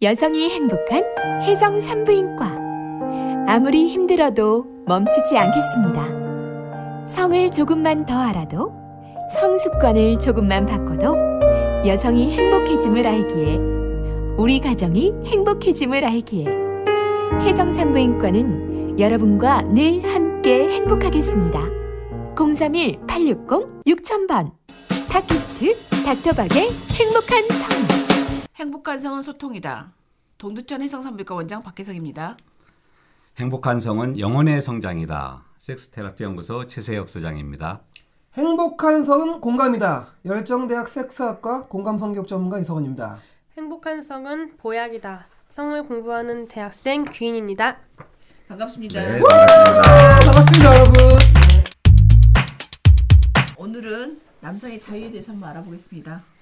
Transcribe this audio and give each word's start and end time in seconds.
여성이 0.00 0.48
행복한 0.48 1.02
혜성 1.42 1.80
산부인과 1.80 2.56
아무리 3.48 3.88
힘들어도 3.88 4.64
멈추지 4.86 5.36
않겠습니다. 5.36 6.06
성을 7.08 7.50
조금만 7.50 8.06
더 8.06 8.16
알아도 8.16 8.72
성습관을 9.40 10.20
조금만 10.20 10.66
바꿔도 10.66 11.16
여성이 11.84 12.30
행복해짐을 12.30 13.08
알기에 13.08 13.58
우리 14.36 14.60
가정이 14.60 15.14
행복해짐을 15.26 16.04
알기에 16.04 16.46
혜성 17.40 17.72
산부인과는 17.72 19.00
여러분과 19.00 19.62
늘 19.62 20.04
함께 20.04 20.68
행복하겠습니다. 20.68 21.60
031-860-6000번 22.36 24.52
팟캐스트 25.08 25.76
닥터박의 26.04 26.68
행복한 26.92 27.48
성 27.48 28.07
행복한 28.58 28.98
성은 28.98 29.22
소통이다. 29.22 29.92
동두천 30.36 30.82
해성산부인과 30.82 31.32
원장 31.32 31.62
박혜성입니다. 31.62 32.36
행복한 33.38 33.78
성은 33.78 34.18
영혼의 34.18 34.62
성장이다. 34.62 35.44
섹스테라피 35.58 36.24
연구소 36.24 36.66
최세혁 36.66 37.08
소장입니다. 37.08 37.82
행복한 38.34 39.04
성은 39.04 39.40
공감이다. 39.40 40.08
열정대학 40.24 40.88
섹스학과 40.88 41.66
공감성격 41.66 42.26
전문가 42.26 42.58
이성원입니다. 42.58 43.20
행복한 43.56 44.02
성은 44.02 44.56
보약이다. 44.56 45.28
성을 45.50 45.80
공부하는 45.84 46.48
대학생 46.48 47.04
귀인입니다. 47.04 47.76
반갑습니다. 48.48 49.00
네, 49.00 49.20
반갑습니다. 49.20 50.18
반갑습니다, 50.24 50.74
여러분. 50.74 50.94
오늘은 53.56 54.20
남성의 54.40 54.80
자유에 54.80 55.10
대해서 55.12 55.30
한번 55.30 55.50
알아보겠습니다. 55.50 56.37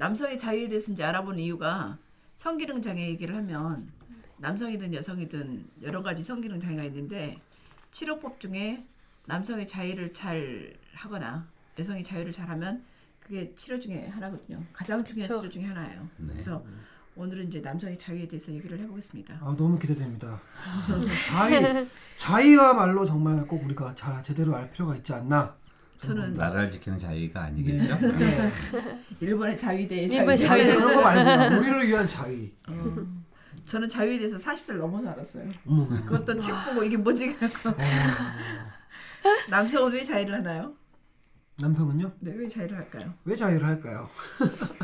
남성의 0.00 0.38
자유에 0.38 0.68
대해서 0.68 0.92
이제 0.92 1.04
알아보는 1.04 1.38
이유가 1.40 1.98
성기능 2.34 2.80
장애 2.80 3.06
얘기를 3.06 3.36
하면 3.36 3.92
남성이든 4.38 4.94
여성이든 4.94 5.68
여러 5.82 6.02
가지 6.02 6.24
성기능 6.24 6.58
장애가 6.58 6.84
있는데 6.84 7.38
치료법 7.90 8.40
중에 8.40 8.86
남성의 9.26 9.68
자유를 9.68 10.14
잘 10.14 10.72
하거나 10.94 11.46
여성이 11.78 12.02
자유를 12.02 12.32
잘하면 12.32 12.82
그게 13.20 13.52
치료 13.56 13.78
중에 13.78 14.06
하나거든요. 14.06 14.64
가장 14.72 15.04
중요한 15.04 15.28
그쵸. 15.28 15.40
치료 15.42 15.50
중에 15.50 15.64
하나예요. 15.64 16.08
네. 16.16 16.28
그래서 16.32 16.64
오늘은 17.14 17.48
이제 17.48 17.60
남성의 17.60 17.98
자유에 17.98 18.26
대해서 18.26 18.50
얘기를 18.52 18.78
해보겠습니다. 18.78 19.34
아, 19.42 19.54
너무 19.54 19.78
기대됩니다. 19.78 20.40
자의 21.28 21.86
자의야말로 22.16 23.04
정말 23.04 23.46
꼭 23.46 23.62
우리가 23.66 23.94
자, 23.94 24.22
제대로 24.22 24.56
알 24.56 24.70
필요가 24.70 24.96
있지 24.96 25.12
않나. 25.12 25.54
저는 26.00 26.34
나라를 26.34 26.70
지키는 26.70 26.98
자유가 26.98 27.42
아니겠죠? 27.44 27.96
네. 28.18 28.52
일본의 29.20 29.56
자위대의 29.56 30.06
일본의 30.08 30.38
자위. 30.38 30.48
자위대. 30.48 30.72
네, 30.72 30.76
그런 30.76 30.94
거 30.94 31.00
말고요. 31.02 31.60
우리를 31.60 31.88
위한 31.88 32.08
자의. 32.08 32.52
저는 33.66 33.88
자유에 33.88 34.18
대해서 34.18 34.38
40살 34.38 34.76
넘어서 34.76 35.10
알았어요. 35.10 35.50
그것도 36.06 36.38
책 36.38 36.54
보고 36.64 36.82
이게 36.82 36.96
뭐지? 36.96 37.36
남성은 39.50 39.92
왜 39.92 40.02
자유를 40.02 40.34
하나요? 40.36 40.74
남성은요? 41.58 42.12
네, 42.20 42.32
왜 42.34 42.48
자유를 42.48 42.74
할까요? 42.78 43.12
왜 43.24 43.36
자의를 43.36 43.66
할까요? 43.66 44.08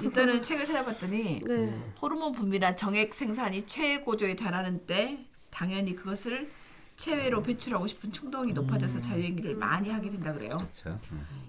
일단은 0.02 0.42
책을 0.42 0.66
찾아봤더니 0.66 1.40
네. 1.46 1.82
호르몬 2.02 2.32
분비나 2.32 2.76
정액 2.76 3.14
생산이 3.14 3.66
최고조에 3.66 4.36
달하는 4.36 4.84
때 4.86 5.26
당연히 5.50 5.96
그것을 5.96 6.50
체외로 6.96 7.42
배출하고 7.42 7.86
싶은 7.86 8.10
충동이 8.12 8.52
높아져서 8.52 9.00
자유행위를 9.00 9.54
많이 9.54 9.90
하게 9.90 10.10
된다 10.10 10.32
그래요. 10.32 10.56
그렇죠. 10.56 10.98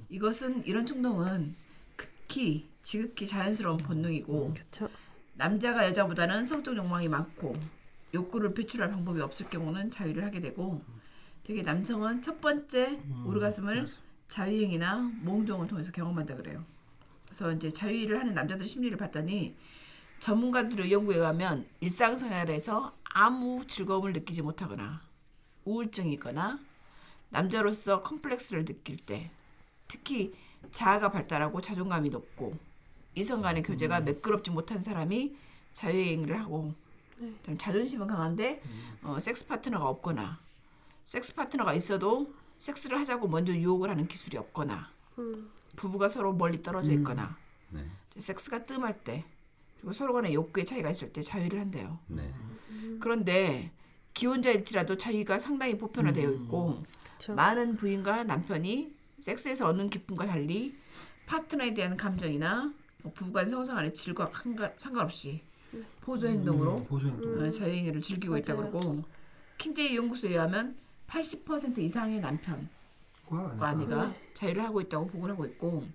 이것은 0.10 0.66
이런 0.66 0.86
충동은 0.86 1.56
극히 1.96 2.68
지극히 2.84 3.28
자연스러운 3.28 3.78
본능이고 3.78 4.54
그렇죠. 4.54 4.90
남자가 5.36 5.86
여자보다는 5.88 6.46
성적 6.46 6.76
욕망이 6.76 7.08
많고 7.08 7.56
욕구를 8.14 8.54
배출할 8.54 8.90
방법이 8.90 9.22
없을 9.22 9.50
경우는 9.50 9.92
자유를 9.92 10.24
하게 10.24 10.40
되고 10.42 10.82
되게 11.44 11.62
남성은 11.62 12.22
첫 12.22 12.42
번째 12.42 13.00
오르가슴을 13.26 13.86
자유행위나 14.28 15.12
모음종을 15.22 15.68
통해서 15.68 15.92
경험한다 15.92 16.36
그래요. 16.36 16.66
그래서 17.26 17.52
이제 17.52 17.70
자유를 17.70 18.20
하는 18.20 18.34
남자들 18.34 18.68
심리를 18.68 18.98
봤더니 18.98 19.56
전문가들의 20.20 20.92
연구에 20.92 21.18
의하면 21.18 21.68
일상생활에서 21.80 22.96
아무 23.04 23.66
즐거움을 23.68 24.14
느끼지 24.14 24.42
못하거나 24.42 25.02
우울증이 25.68 26.14
있거나 26.14 26.60
남자로서 27.30 28.02
컴플렉스를 28.02 28.66
느낄 28.66 28.98
때 28.98 29.30
특히 29.88 30.34
자아가 30.72 31.12
발달하고 31.12 31.62
자존감이 31.62 32.10
높고 32.10 32.58
이성 33.16 33.42
간의 33.42 33.64
교제가 33.64 34.02
매끄럽지 34.02 34.52
못한 34.52 34.80
사람이 34.82 35.36
자유행위를 35.74 36.40
하고 36.40 36.74
그다음에 37.18 37.58
자존심은 37.58 38.08
강한데 38.08 38.62
어, 39.04 39.20
섹스 39.20 39.46
파트너가 39.46 39.88
없거나 39.90 40.40
섹스 41.04 41.34
파트너가 41.36 41.74
있어도 41.74 42.34
섹스를 42.60 43.00
하자고 43.00 43.28
먼저 43.28 43.54
유혹을 43.54 43.90
하는 43.90 44.08
기술이 44.08 44.38
없거나 44.38 44.90
부부가 45.76 46.10
서로 46.10 46.34
멀리 46.34 46.62
떨어져 46.62 46.92
있거나 46.94 47.38
네. 47.70 47.86
섹스가 48.18 48.66
뜸할 48.66 49.04
때 49.04 49.24
그리고 49.78 49.94
서로 49.94 50.14
간의 50.14 50.34
욕구의 50.34 50.66
차이가 50.66 50.90
있을 50.90 51.14
때 51.14 51.22
자유를 51.22 51.60
한대요. 51.60 52.00
네. 52.08 52.34
그런데 53.00 53.72
기혼자일지라도 54.22 54.98
자유가 54.98 55.38
상당히 55.38 55.78
보편화되어 55.78 56.32
있고 56.32 56.84
그쵸. 57.20 57.36
많은 57.36 57.76
부인과 57.76 58.24
남편이 58.24 58.92
섹스에서 59.20 59.68
얻는 59.68 59.92
기쁨과 59.92 60.26
달리 60.26 60.76
파트너에 61.28 61.74
대한 61.76 61.96
감정이나 61.96 62.74
뭐 63.04 63.14
부부간 63.14 63.48
성생활의 63.48 63.94
질과 63.94 64.32
상관- 64.34 64.74
상관없이 64.76 65.42
보조 66.02 66.28
행동으로 66.28 66.84
보조 66.86 67.08
행동. 67.10 67.46
어, 67.46 67.52
자유행위를 67.52 68.02
즐기고 68.02 68.38
있다 68.38 68.56
맞아요. 68.56 68.72
그러고 68.72 69.04
킨제이 69.60 69.96
연구소에 69.96 70.32
의하면 70.32 70.76
80% 71.08 71.78
이상의 71.78 72.20
남편과 72.20 72.68
과 73.60 73.68
아내가 73.68 74.16
자유를 74.34 74.64
하고 74.64 74.82
있다고 74.82 75.08
보고를 75.08 75.34
하고 75.34 75.46
있고 75.46 75.88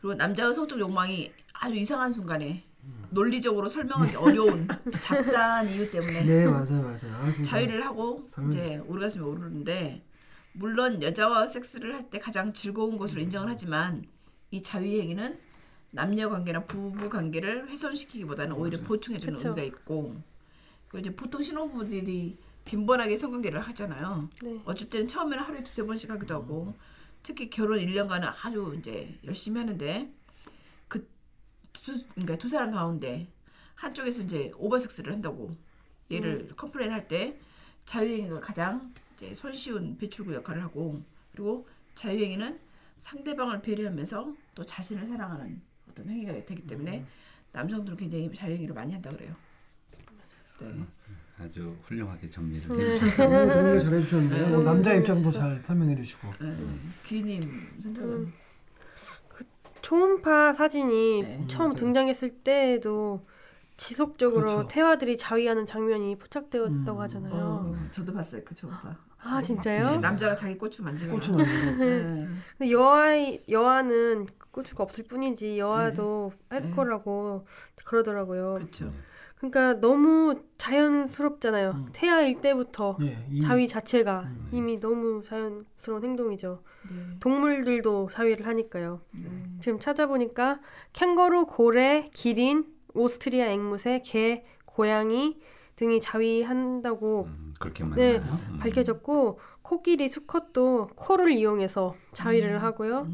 그리고 0.00 0.14
남자의 0.14 0.54
성적 0.54 0.78
욕망이 0.80 1.30
아주 1.52 1.74
이상한 1.74 2.10
순간에 2.10 2.64
논리적으로 3.10 3.68
설명하기 3.68 4.16
어려운 4.16 4.66
잡다한 5.00 5.68
이유 5.68 5.88
때문에 5.90 6.24
네, 6.24 6.46
맞아요, 6.46 6.82
맞아요. 6.82 7.16
아이고, 7.22 7.42
자유를 7.42 7.84
하고 7.84 8.26
설명- 8.30 8.50
이제 8.52 8.76
오르가슴에 8.86 9.24
오르는데 9.24 10.04
물론 10.52 11.02
여자와 11.02 11.46
섹스를 11.46 11.94
할 11.94 12.10
때 12.10 12.18
가장 12.18 12.52
즐거운 12.52 12.96
것으로 12.98 13.20
인정을 13.20 13.48
하지만 13.48 14.04
이 14.50 14.62
자유 14.62 15.00
행위는 15.00 15.38
남녀 15.90 16.28
관계나 16.28 16.64
부부 16.64 17.08
관계를 17.08 17.68
훼손시키기보다는 17.68 18.54
오히려 18.56 18.78
보충해 18.80 19.18
주는 19.18 19.36
그쵸. 19.36 19.48
의미가 19.50 19.66
있고 19.66 20.16
그리고 20.88 21.06
이제 21.08 21.16
보통 21.16 21.42
신혼부들이 21.42 22.36
빈번하게 22.64 23.16
성관계를 23.18 23.60
하잖아요. 23.60 24.28
네. 24.42 24.60
어쩔 24.64 24.88
때는 24.90 25.06
처음에는 25.06 25.42
하루에 25.44 25.62
두세 25.62 25.84
번씩 25.84 26.10
하기도 26.10 26.34
하고 26.34 26.74
특히 27.22 27.48
결혼 27.50 27.78
1년간은 27.78 28.32
아주 28.42 28.74
이제 28.78 29.16
열심히 29.24 29.60
하는데 29.60 30.12
그 30.25 30.25
두, 31.82 32.04
그러니까 32.14 32.36
두 32.36 32.48
사람 32.48 32.72
가운데 32.72 33.28
한쪽에서 33.74 34.22
이제 34.22 34.52
오버섹스를 34.56 35.12
한다고 35.12 35.54
얘를 36.10 36.48
complain 36.56 36.90
할 36.92 37.08
때 37.08 37.38
자위행위가 37.84 38.40
가장 38.40 38.92
이제 39.16 39.34
손쉬운 39.34 39.96
배출구 39.96 40.34
역할을 40.34 40.62
하고 40.62 41.02
그리고 41.32 41.68
자위행위는 41.94 42.58
상대방을 42.98 43.62
배려하면서 43.62 44.34
또 44.54 44.64
자신을 44.64 45.06
사랑하는 45.06 45.60
어떤 45.90 46.08
행위가 46.08 46.32
되기 46.44 46.66
때문에 46.66 47.04
남성들은 47.52 47.96
굉장히 47.96 48.32
자위행위를 48.34 48.74
많이 48.74 48.92
한다 48.92 49.10
그래요. 49.10 49.34
네. 50.60 50.84
아주 51.38 51.76
훌륭하게 51.82 52.30
정리를 52.30 52.76
네. 52.76 52.98
정리를 53.14 53.80
잘 53.80 53.94
해주셨는데요. 53.94 54.48
뭐 54.48 54.62
남자 54.62 54.94
입장도 54.94 55.30
잘 55.30 55.62
설명해 55.62 55.94
주시고. 55.96 56.32
네. 56.40 56.56
귀님 57.04 57.42
생각은 57.78 58.32
초음파 59.86 60.52
사진이 60.54 61.22
네. 61.22 61.44
처음 61.46 61.68
맞아요. 61.68 61.76
등장했을 61.76 62.30
때에도 62.30 63.24
지속적으로 63.76 64.46
그렇죠. 64.46 64.68
태화들이 64.68 65.16
자위하는 65.16 65.64
장면이 65.64 66.18
포착되었다고 66.18 66.98
음. 66.98 67.02
하잖아요. 67.02 67.32
어, 67.34 67.76
저도 67.92 68.12
봤어요 68.12 68.42
그 68.44 68.52
초음파. 68.52 68.96
아 69.18 69.40
진짜요? 69.40 69.90
네, 69.90 69.98
남자가 69.98 70.34
자기 70.34 70.58
고추 70.58 70.82
만지는 70.82 71.12
거. 71.12 71.16
고추. 71.18 71.30
네. 71.32 72.26
근데 72.58 72.72
여아이 72.72 73.42
여아는 73.48 74.26
고추가 74.50 74.82
없을 74.82 75.04
뿐이지 75.04 75.56
여아도 75.60 76.32
할 76.48 76.62
네. 76.62 76.70
거라고 76.74 77.46
그러더라고요. 77.84 78.54
그렇죠. 78.54 78.92
그러니까 79.50 79.80
너무 79.80 80.42
자연스럽잖아요. 80.58 81.70
음. 81.70 81.88
태아일 81.92 82.40
때부터 82.40 82.96
예, 83.02 83.24
이미- 83.30 83.40
자위 83.40 83.68
자체가 83.68 84.22
음. 84.26 84.48
이미 84.52 84.78
너무 84.80 85.22
자연스러운 85.22 86.02
행동이죠. 86.04 86.62
네. 86.90 87.16
동물들도 87.20 88.08
자위를 88.12 88.46
하니까요. 88.46 89.00
네. 89.12 89.28
지금 89.60 89.78
찾아보니까 89.78 90.60
캥거루, 90.92 91.46
고래, 91.46 92.06
기린, 92.12 92.64
오스트리아 92.94 93.46
앵무새, 93.50 94.02
개, 94.04 94.44
고양이, 94.64 95.38
등이 95.76 96.00
자위한다고 96.00 97.24
음, 97.26 97.54
그렇게 97.60 97.84
네? 97.84 98.16
음. 98.16 98.58
밝혀졌고 98.60 99.38
코끼리 99.60 100.08
수컷도 100.08 100.88
코를 100.94 101.30
이용해서 101.30 101.94
자위를 102.12 102.62
하고요. 102.62 103.08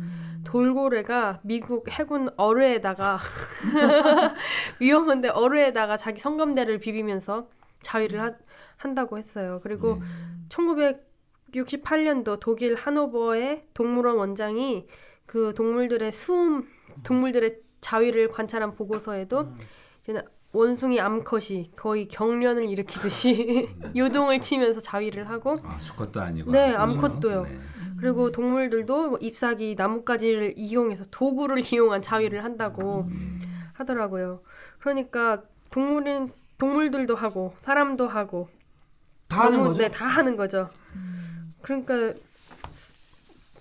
돌고래가 0.44 1.40
미국 1.42 1.88
해군 1.90 2.30
어뢰에다가 2.36 3.18
위험한데 4.80 5.28
어뢰에다가 5.30 5.96
자기 5.96 6.20
성감대를 6.20 6.78
비비면서 6.78 7.48
자위를 7.80 8.20
하, 8.20 8.34
한다고 8.76 9.18
했어요. 9.18 9.60
그리고 9.62 9.98
1968년도 10.48 12.38
독일 12.38 12.74
하노버의 12.76 13.66
동물원 13.74 14.16
원장이 14.16 14.86
그 15.26 15.54
동물들의 15.56 16.12
수음, 16.12 16.68
동물들의 17.02 17.60
자위를 17.80 18.28
관찰한 18.28 18.74
보고서에도 18.74 19.52
이제 20.02 20.22
원숭이 20.52 21.00
암컷이 21.00 21.72
거의 21.76 22.08
경련을 22.08 22.68
일으키듯이 22.68 23.68
요동을 23.96 24.40
치면서 24.40 24.80
자위를 24.80 25.28
하고 25.28 25.56
아, 25.64 25.78
수컷도 25.80 26.20
아니고 26.20 26.52
네? 26.52 26.74
암컷도요. 26.74 27.42
네. 27.44 27.60
그리고 27.98 28.32
동물들도 28.32 29.10
뭐 29.10 29.18
잎사귀, 29.20 29.76
나뭇가지를 29.78 30.54
이용해서 30.56 31.04
도구를 31.10 31.62
이용한 31.72 32.02
자위를 32.02 32.44
한다고 32.44 33.08
하더라고요. 33.74 34.42
그러니까 34.80 35.42
동물은 35.70 36.32
동물들도 36.58 37.14
하고 37.14 37.54
사람도 37.58 38.08
하고 38.08 38.48
다 39.28 39.44
하는 39.44 39.60
거죠. 39.60 39.78
네, 39.78 39.90
다 39.90 40.06
하는 40.06 40.36
거죠. 40.36 40.68
그러니까 41.62 42.12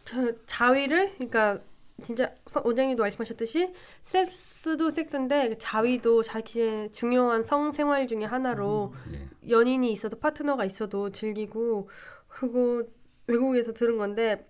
저 0.03 0.31
자위를 0.45 1.13
그러니까 1.15 1.59
진짜 2.01 2.33
서- 2.47 2.61
원장님도 2.63 3.01
말씀하셨듯이 3.03 3.73
섹스도 4.03 4.89
섹스인데 4.89 5.55
자위도 5.57 6.23
자기의 6.23 6.91
중요한 6.91 7.43
성생활 7.43 8.07
중에 8.07 8.25
하나로 8.25 8.93
네. 9.11 9.27
연인이 9.49 9.91
있어도 9.91 10.19
파트너가 10.19 10.65
있어도 10.65 11.11
즐기고 11.11 11.89
그리고 12.27 12.83
외국에서 13.27 13.73
들은 13.73 13.97
건데 13.97 14.47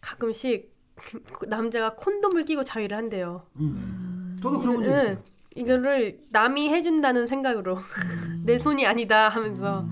가끔씩 0.00 0.72
남자가 1.48 1.94
콘돔을 1.96 2.44
끼고 2.44 2.62
자위를 2.62 2.96
한대요. 2.96 3.46
음. 3.56 4.38
저도 4.42 4.60
그런 4.60 4.82
적 4.84 4.90
네. 4.90 4.96
있어요. 5.02 5.22
이거를 5.56 6.20
남이 6.30 6.68
해준다는 6.70 7.26
생각으로 7.26 7.76
내 8.44 8.58
손이 8.58 8.86
아니다 8.86 9.28
하면서 9.28 9.86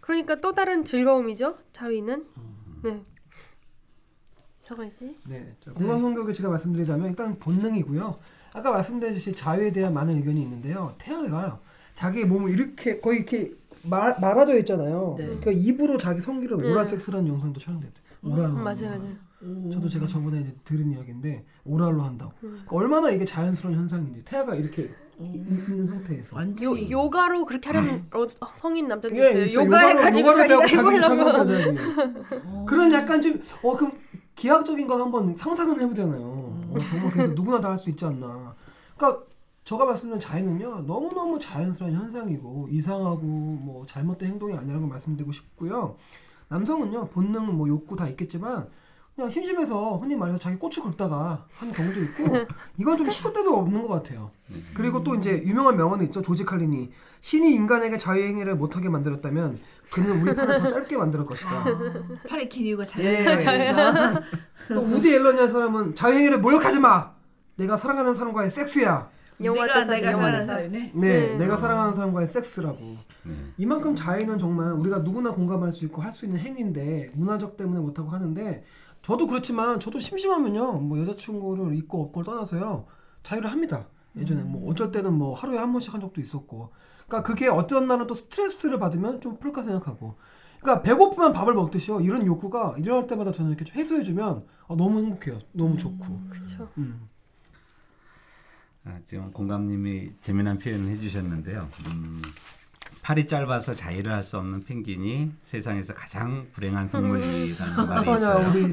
그러니까 0.00 0.36
또 0.36 0.54
다른 0.54 0.84
즐거움이죠 0.84 1.58
자위는 1.72 2.24
네 2.84 3.04
서관 4.68 4.90
씨 4.90 5.14
네. 5.26 5.54
자, 5.64 5.72
공감 5.72 6.00
성격에 6.00 6.32
제가 6.32 6.50
말씀드리자면 6.50 7.08
일단 7.08 7.38
본능이고요. 7.38 8.18
아까 8.52 8.70
말씀드렸듯이 8.70 9.32
자유에 9.32 9.72
대한 9.72 9.94
많은 9.94 10.16
의견이 10.16 10.42
있는데요. 10.42 10.94
태아가 10.98 11.58
자기 11.94 12.24
몸을 12.24 12.50
이렇게 12.50 13.00
거의 13.00 13.18
이렇게 13.18 13.52
말, 13.88 14.16
말아져 14.20 14.58
있잖아요. 14.58 15.14
네. 15.18 15.24
그러니까 15.26 15.50
입으로 15.52 15.96
자기 15.98 16.20
성기를 16.20 16.58
네. 16.58 16.70
오랄 16.70 16.86
섹스라는 16.86 17.28
영상도 17.28 17.58
촬영됐대요. 17.60 18.04
오랄로. 18.24 18.48
음, 18.56 18.64
맞아요 18.64 18.88
맞아요 18.98 19.16
오. 19.40 19.70
저도 19.70 19.88
제가 19.88 20.06
저번에 20.08 20.40
이제 20.40 20.54
들은 20.64 20.90
이야기인데 20.90 21.44
오랄로 21.64 22.02
한다고. 22.02 22.32
그러니까 22.40 22.66
얼마나 22.76 23.10
이게 23.10 23.24
자연스러운 23.24 23.76
현상인지 23.76 24.24
태아가 24.24 24.54
이렇게 24.56 24.90
이- 25.20 25.32
있는 25.36 25.86
상태에서. 25.86 26.34
요, 26.34 26.38
완전히 26.40 26.90
요가로 26.90 27.44
그렇게 27.44 27.68
하려면 27.70 28.06
어, 28.12 28.26
성인 28.56 28.88
남자도 28.88 29.16
예, 29.16 29.30
있어요 29.30 29.42
있어요. 29.44 29.64
요가 29.66 29.78
해가지고 29.88 30.28
요가를 30.28 30.48
배우고 30.48 30.66
자기가 30.66 31.00
자기 31.00 31.20
해보려고 31.20 31.50
해보려고. 31.52 32.66
그런 32.66 32.92
약간 32.92 33.22
좀 33.22 33.40
어 33.62 33.76
그럼 33.76 33.92
기하학적인 34.38 34.86
거 34.86 35.00
한번 35.00 35.36
상상은 35.36 35.80
해보잖아요. 35.80 36.22
어, 36.22 36.74
정말 36.90 37.10
그래서 37.10 37.32
누구나 37.34 37.60
다 37.60 37.70
할 37.70 37.78
수 37.78 37.90
있지 37.90 38.04
않나. 38.04 38.54
그러니까 38.96 39.24
저가 39.64 39.84
말씀드린 39.84 40.20
자유는요 40.20 40.82
너무 40.86 41.12
너무 41.12 41.38
자연스러운 41.38 41.92
현상이고 41.94 42.68
이상하고 42.70 43.20
뭐 43.22 43.84
잘못된 43.86 44.30
행동이 44.30 44.54
아니라는 44.54 44.82
걸 44.82 44.90
말씀드리고 44.90 45.32
싶고요. 45.32 45.96
남성은요 46.48 47.08
본능 47.08 47.56
뭐 47.56 47.68
욕구 47.68 47.96
다 47.96 48.08
있겠지만 48.08 48.68
그냥 49.18 49.32
심심해서 49.32 49.96
흔히 49.96 50.14
말해서 50.14 50.38
자기 50.38 50.54
고추 50.56 50.80
긁다가 50.80 51.44
하는 51.56 51.74
경우도 51.74 52.00
있고 52.04 52.24
이건 52.78 52.96
좀 52.96 53.10
시도 53.10 53.32
때도 53.32 53.56
없는 53.56 53.82
것 53.82 53.88
같아요. 53.88 54.30
그리고 54.74 55.02
또 55.02 55.16
이제 55.16 55.42
유명한 55.44 55.76
명언이 55.76 56.04
있죠 56.04 56.22
조지 56.22 56.44
칼린이 56.44 56.92
신이 57.20 57.52
인간에게 57.52 57.98
자유행위를 57.98 58.54
못하게 58.54 58.88
만들었다면 58.88 59.58
그는 59.90 60.22
우리 60.22 60.36
팔을 60.36 60.60
더 60.60 60.68
짧게 60.68 60.96
만들 60.96 61.26
것이다. 61.26 61.64
팔의 62.28 62.48
긴 62.48 62.66
이유가 62.66 62.84
예. 62.98 63.36
자연스러워서 63.38 64.20
또 64.72 64.80
우디 64.82 65.12
앨런이라는 65.12 65.52
사람은 65.52 65.94
자유행위를 65.96 66.38
모욕하지 66.38 66.78
마. 66.78 67.10
내가 67.56 67.76
사랑하는 67.76 68.14
사람과의 68.14 68.50
섹스야. 68.50 69.10
영화 69.42 69.66
내가 69.66 69.80
때 69.86 69.96
내가 69.96 70.12
사랑하는 70.12 70.46
사람이네. 70.46 70.92
네, 70.94 71.28
네. 71.30 71.36
내가 71.36 71.56
사랑하는 71.56 71.92
사람과의 71.92 72.28
섹스라고. 72.28 72.78
네. 73.24 73.34
이만큼 73.56 73.94
자유는 73.96 74.38
정말 74.38 74.72
우리가 74.72 74.98
누구나 74.98 75.32
공감할 75.32 75.72
수 75.72 75.84
있고 75.86 76.02
할 76.02 76.12
수 76.12 76.24
있는 76.24 76.38
행위인데 76.40 77.10
문화적 77.14 77.56
때문에 77.56 77.80
못하고 77.80 78.10
하는데 78.10 78.64
저도 79.08 79.26
그렇지만 79.26 79.80
저도 79.80 80.00
심심하면요. 80.00 80.80
뭐 80.80 81.00
여자친구를 81.00 81.74
있고 81.76 82.02
없고를 82.02 82.26
떠나서요. 82.26 82.84
자유를 83.22 83.50
합니다. 83.50 83.88
예전에 84.14 84.42
뭐 84.42 84.70
어쩔 84.70 84.92
때는 84.92 85.14
뭐 85.14 85.32
하루에 85.32 85.56
한 85.56 85.72
번씩 85.72 85.94
한 85.94 86.02
적도 86.02 86.20
있었고. 86.20 86.74
그러니까 87.06 87.26
그게 87.26 87.48
어떤 87.48 87.86
날은 87.86 88.06
또 88.06 88.14
스트레스를 88.14 88.78
받으면 88.78 89.22
좀 89.22 89.38
풀까 89.38 89.62
생각하고. 89.62 90.16
그러니까 90.60 90.82
배고프면 90.82 91.32
밥을 91.32 91.54
먹듯이요. 91.54 92.02
이런 92.02 92.26
욕구가 92.26 92.74
일어날 92.76 93.06
때마다 93.06 93.32
저는 93.32 93.52
이렇게 93.52 93.64
좀 93.64 93.76
해소해주면 93.78 94.44
어, 94.66 94.76
너무 94.76 94.98
행복해요. 94.98 95.38
너무 95.52 95.78
좋고. 95.78 96.20
그쵸. 96.28 96.68
음. 96.76 97.08
아, 98.84 98.98
지금 99.06 99.32
공감님이 99.32 100.16
재미난 100.20 100.58
표현을 100.58 100.86
해주셨는데요. 100.90 101.66
음, 101.94 102.20
팔이 103.08 103.26
짧아서 103.26 103.72
자위를 103.72 104.12
할 104.12 104.22
수 104.22 104.36
없는 104.36 104.64
펭귄이 104.64 105.32
세상에서 105.42 105.94
가장 105.94 106.46
불행한 106.52 106.90
동물이라는 106.90 107.88
말이 107.88 108.12
있어요. 108.12 108.50
우리 108.50 108.66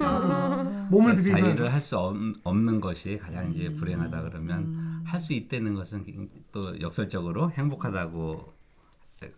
몸을 0.89 1.15
비비면 1.15 1.41
자위를 1.41 1.71
할 1.71 1.79
수 1.79 1.95
없는 2.43 2.81
것이 2.81 3.17
가장 3.17 3.53
이제 3.53 3.69
불행하다 3.69 4.23
그러면 4.23 5.03
할 5.05 5.21
수 5.21 5.31
있다는 5.31 5.73
것은 5.75 6.03
또 6.51 6.77
역설적으로 6.81 7.49
행복하다고 7.51 8.53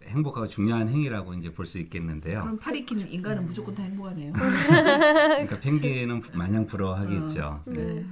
행복하고 0.08 0.48
중요한 0.48 0.90
행위라고 0.90 1.36
이제 1.36 1.54
볼 1.54 1.68
수 1.68 1.78
있겠는데요. 1.78 2.42
그럼 2.42 2.58
팔이 2.58 2.84
긴 2.88 3.08
인간은 3.08 3.46
무조건 3.46 3.76
다 3.76 3.84
행복하네요. 3.84 4.34
그러니까 4.34 5.60
펭귄은 5.60 6.24
마냥 6.34 6.66
부러워하겠죠. 6.66 7.62
네. 7.68 8.04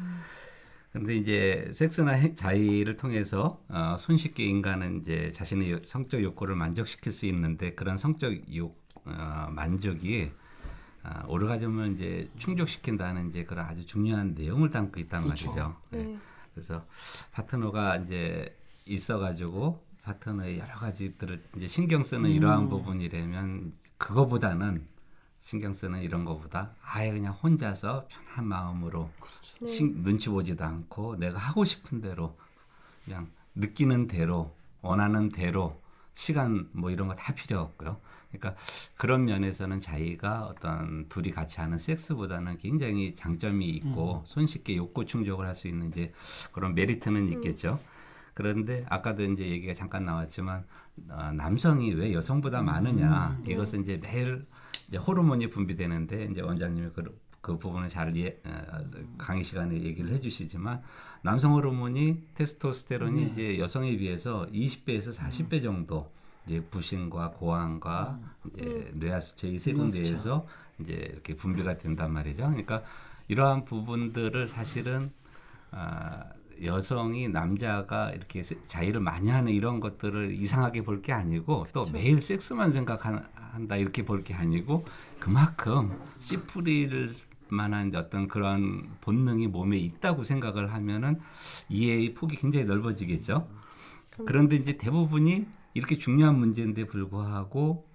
네. 0.96 1.00
근데 1.00 1.16
이제 1.16 1.70
섹스나 1.74 2.14
행- 2.14 2.36
자위를 2.36 2.96
통해서 2.98 3.62
어, 3.68 3.96
손쉽게 4.00 4.44
인간은 4.46 5.02
이제 5.02 5.32
자신의 5.32 5.72
요- 5.72 5.80
성적 5.84 6.24
욕구를 6.24 6.56
만족시킬 6.56 7.12
수 7.12 7.26
있는데 7.28 7.72
그런 7.76 7.98
성적 7.98 8.34
욕 8.56 8.82
어, 9.06 9.48
만족이 9.52 10.32
어, 11.04 11.24
오르가즘을 11.28 11.92
이제 11.94 12.30
충족시킨다는 12.38 13.30
이제 13.30 13.44
그런 13.44 13.66
아주 13.66 13.86
중요한 13.86 14.34
내용을 14.36 14.70
담고 14.70 15.00
있단 15.02 15.24
그렇죠. 15.24 15.48
말이죠. 15.50 15.76
네. 15.92 16.04
네. 16.04 16.18
그래서 16.54 16.86
파트너가 17.32 17.98
이제 17.98 18.58
있어가지고 18.86 19.84
파트너의 20.04 20.60
여러 20.60 20.72
가지들을 20.74 21.42
이제 21.58 21.68
신경 21.68 22.04
쓰는 22.04 22.30
이러한 22.30 22.70
부분이라면 22.70 23.74
그거보다는 23.98 24.88
신경 25.46 25.74
쓰는 25.74 26.02
이런 26.02 26.26
거보다 26.26 26.72
아예 26.82 27.12
그냥 27.12 27.32
혼자서 27.34 28.08
편한 28.10 28.48
마음으로 28.48 29.12
신- 29.68 30.02
눈치 30.04 30.28
보지도 30.30 30.66
않고 30.66 31.18
내가 31.18 31.38
하고 31.38 31.64
싶은 31.64 32.02
대로 32.02 32.36
그냥 33.06 33.30
느끼는 33.54 34.08
대로 34.08 34.56
원하는 34.82 35.30
대로 35.30 35.80
시간 36.16 36.68
뭐 36.72 36.90
이런 36.90 37.08
거 37.08 37.16
다 37.16 37.36
필요 37.36 37.60
없고요. 37.60 38.00
그러니까 38.32 38.60
그런 38.98 39.26
면에서는 39.26 39.80
자기가 39.80 40.48
어떤 40.48 41.08
둘이 41.10 41.30
같이 41.30 41.60
하는 41.62 41.78
섹스보다는 41.78 42.58
굉장히 42.58 43.14
장점이 43.14 43.70
있고 43.70 44.24
손쉽게 44.26 44.76
욕구 44.78 45.06
충족을 45.06 45.46
할 45.46 45.54
수 45.54 45.68
있는 45.68 45.90
이제 45.90 46.12
그런 46.54 46.74
메리트는 46.74 47.28
있겠죠. 47.34 47.80
그런데 48.34 48.84
아까도 48.90 49.24
이제 49.24 49.46
얘기가 49.48 49.76
잠깐 49.76 50.06
나왔지만 50.06 50.66
어, 51.10 51.32
남성이 51.34 51.94
왜 51.94 52.14
여성보다 52.14 52.64
많으냐 52.64 53.40
이것은 53.48 53.82
이제 53.84 53.98
매일 54.02 54.46
이제 54.88 54.98
호르몬이 54.98 55.50
분비되는데 55.50 56.26
이제 56.32 56.42
원장님이 56.42 56.90
그, 56.94 57.04
그 57.42 57.58
부분을 57.58 57.90
잘 57.90 58.16
이해, 58.18 58.38
어, 58.46 58.84
강의 59.18 59.44
시간에 59.44 59.76
얘기를 59.82 60.12
해주시지만 60.12 60.82
남성 61.22 61.54
호르몬이 61.54 62.24
테스토스테론이 62.36 63.24
이제 63.32 63.60
여성에 63.60 63.96
비해서 63.98 64.48
20배에서 64.52 65.14
40배 65.16 65.62
정도 65.64 66.12
이제 66.46 66.62
부신과 66.70 67.32
고환과 67.32 68.20
이제 68.52 68.92
뇌하수체 68.94 69.48
이 69.50 69.58
세 69.60 69.72
군데에서 69.74 70.46
이제 70.80 70.94
이렇게 71.14 71.36
분비가 71.36 71.78
된단 71.80 72.12
말이죠. 72.14 72.44
그러니까 72.50 72.84
이러한 73.28 73.66
부분들을 73.66 74.48
사실은 74.48 75.12
아, 75.72 76.24
여성이 76.64 77.28
남자가 77.28 78.12
이렇게 78.12 78.42
세- 78.44 78.62
자위를 78.62 79.02
많이 79.02 79.30
하는 79.30 79.52
이런 79.52 79.80
것들을 79.80 80.32
이상하게 80.40 80.84
볼 80.84 81.02
게 81.02 81.12
아니고 81.12 81.66
또 81.74 81.86
매일 81.92 82.22
섹스만 82.22 82.72
생각 82.72 83.06
한다 83.56 83.78
이렇게 83.78 84.04
볼 84.06 84.24
게 84.24 84.34
아니고 84.34 84.86
그만큼 85.20 85.92
씨 86.20 86.38
뿌릴 86.38 87.10
만한 87.50 87.94
어떤 87.96 88.28
그런 88.28 88.90
본능이 89.02 89.48
몸에 89.48 89.78
있다고 89.78 90.24
생각을 90.24 90.74
하면은 90.74 91.20
이해의 91.70 92.14
폭이 92.14 92.36
굉장히 92.36 92.66
넓어지겠죠. 92.66 93.48
그런데 94.26 94.56
이제 94.56 94.78
대부분이 94.78 95.46
이렇게 95.74 95.98
중요한 95.98 96.38
문제인데 96.40 96.86
불구하고 96.86 97.88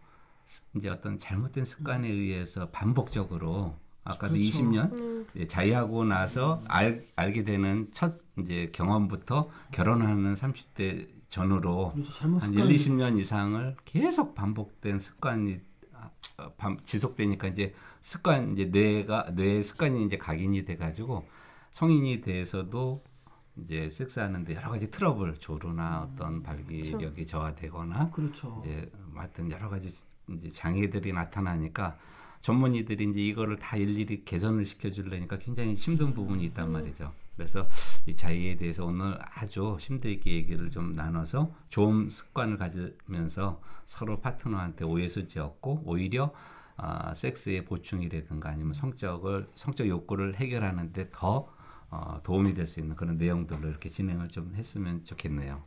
스- 0.44 0.62
이제 0.76 0.88
어떤 0.88 1.18
잘못된 1.18 1.64
습관에 1.64 2.08
의해서 2.08 2.70
반복적으로 2.70 3.76
아까도 4.04 4.34
그렇죠. 4.34 4.48
20년 4.62 4.98
음. 5.00 5.26
예, 5.36 5.46
자유하고 5.46 6.04
나서 6.04 6.62
알, 6.68 7.02
알게 7.16 7.44
되는 7.44 7.88
첫 7.92 8.12
이제 8.38 8.70
경험부터 8.72 9.50
결혼하는 9.72 10.34
30대 10.34 11.08
전후로 11.30 11.92
그렇죠. 11.94 12.12
한 12.12 12.38
습관이- 12.38 12.68
1, 12.70 12.74
20년 12.76 13.18
이상을 13.18 13.76
계속 13.84 14.34
반복된 14.34 14.98
습관이 14.98 15.60
아, 15.94 16.10
어, 16.38 16.52
반- 16.56 16.78
지속되니까 16.84 17.48
이제 17.48 17.72
습관 18.00 18.52
이제 18.52 18.66
뇌가 18.66 19.30
뇌의 19.34 19.64
습관이 19.64 20.04
이제 20.04 20.18
각인이 20.18 20.64
돼 20.64 20.76
가지고 20.76 21.26
성인이 21.70 22.20
돼서도 22.20 23.00
이제 23.62 23.88
섹스하는데 23.90 24.54
여러 24.54 24.70
가지 24.70 24.90
트러블 24.90 25.38
조루나 25.38 26.10
어떤 26.12 26.42
발기력이 26.42 27.26
저하되거나 27.26 28.10
그렇죠. 28.10 28.60
이제 28.64 28.90
하여튼 29.14 29.50
여러 29.50 29.68
가지 29.68 29.94
이제 30.30 30.48
장애들이 30.50 31.12
나타나니까 31.12 31.96
전문의들이 32.40 33.04
이제 33.10 33.20
이거를 33.20 33.58
다 33.58 33.76
일일이 33.76 34.24
개선을 34.24 34.64
시켜 34.64 34.90
주려니까 34.90 35.38
굉장히 35.38 35.74
힘든 35.74 36.14
부분이 36.14 36.42
있단 36.44 36.72
말이죠. 36.72 37.12
그래서 37.40 37.66
이 38.04 38.14
자유에 38.14 38.56
대해서 38.56 38.84
오늘 38.84 39.16
아주 39.18 39.78
심도 39.80 40.10
있게 40.10 40.30
얘기를 40.34 40.68
좀 40.68 40.92
나눠서 40.94 41.54
좋은 41.70 42.10
습관을 42.10 42.58
가지면서 42.58 43.62
서로 43.86 44.20
파트너한테 44.20 44.84
오해 44.84 45.08
소지 45.08 45.38
없고 45.38 45.84
오히려 45.86 46.34
아, 46.76 47.14
섹스의 47.14 47.64
보충이라든가 47.64 48.50
아니면 48.50 48.74
성적을 48.74 49.48
성적 49.54 49.88
욕구를 49.88 50.34
해결하는데 50.36 51.08
더 51.12 51.50
어, 51.88 52.20
도움이 52.22 52.52
될 52.52 52.66
수 52.66 52.78
있는 52.78 52.94
그런 52.94 53.16
내용들로 53.16 53.68
이렇게 53.70 53.88
진행을 53.88 54.28
좀 54.28 54.52
했으면 54.54 55.02
좋겠네요. 55.06 55.62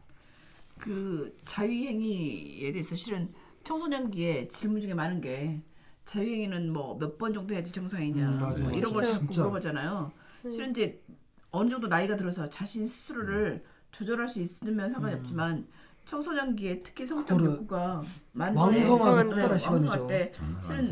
그 0.77 1.35
자유행위에 1.45 2.71
대해서 2.71 2.95
실은 2.95 3.33
청소년기에 3.63 4.47
질문 4.47 4.79
중에 4.79 4.93
많은 4.93 5.21
게 5.21 5.63
자유행위는 6.05 6.71
뭐 6.71 6.97
몇 6.99 7.17
번 7.17 7.33
정도 7.33 7.55
해야지 7.55 7.71
정상이냐 7.71 8.29
음. 8.29 8.61
뭐 8.61 8.71
이런 8.73 8.93
걸. 8.93 9.03
자꾸 9.05 9.19
진짜. 9.25 9.41
물어보잖아요. 9.41 10.11
실은 10.51 10.71
이제 10.71 11.01
어느 11.53 11.69
정도 11.69 11.87
나이가 11.87 12.17
들어서 12.17 12.49
자신 12.49 12.85
스스로를 12.85 13.63
조절할 13.91 14.27
수 14.27 14.41
있으면 14.41 14.89
상관이 14.89 15.15
없지만 15.15 15.67
청소년기에 16.05 16.81
특히 16.81 17.05
성적 17.05 17.37
그거를 17.37 17.53
욕구가 17.53 18.01
많은 18.33 18.57
왕성하게 18.57 19.23
때, 19.23 19.29
폭발할 19.29 19.59
시간이죠. 19.59 19.87
왕성할 19.87 20.07
때 20.07 20.33
실은 20.61 20.91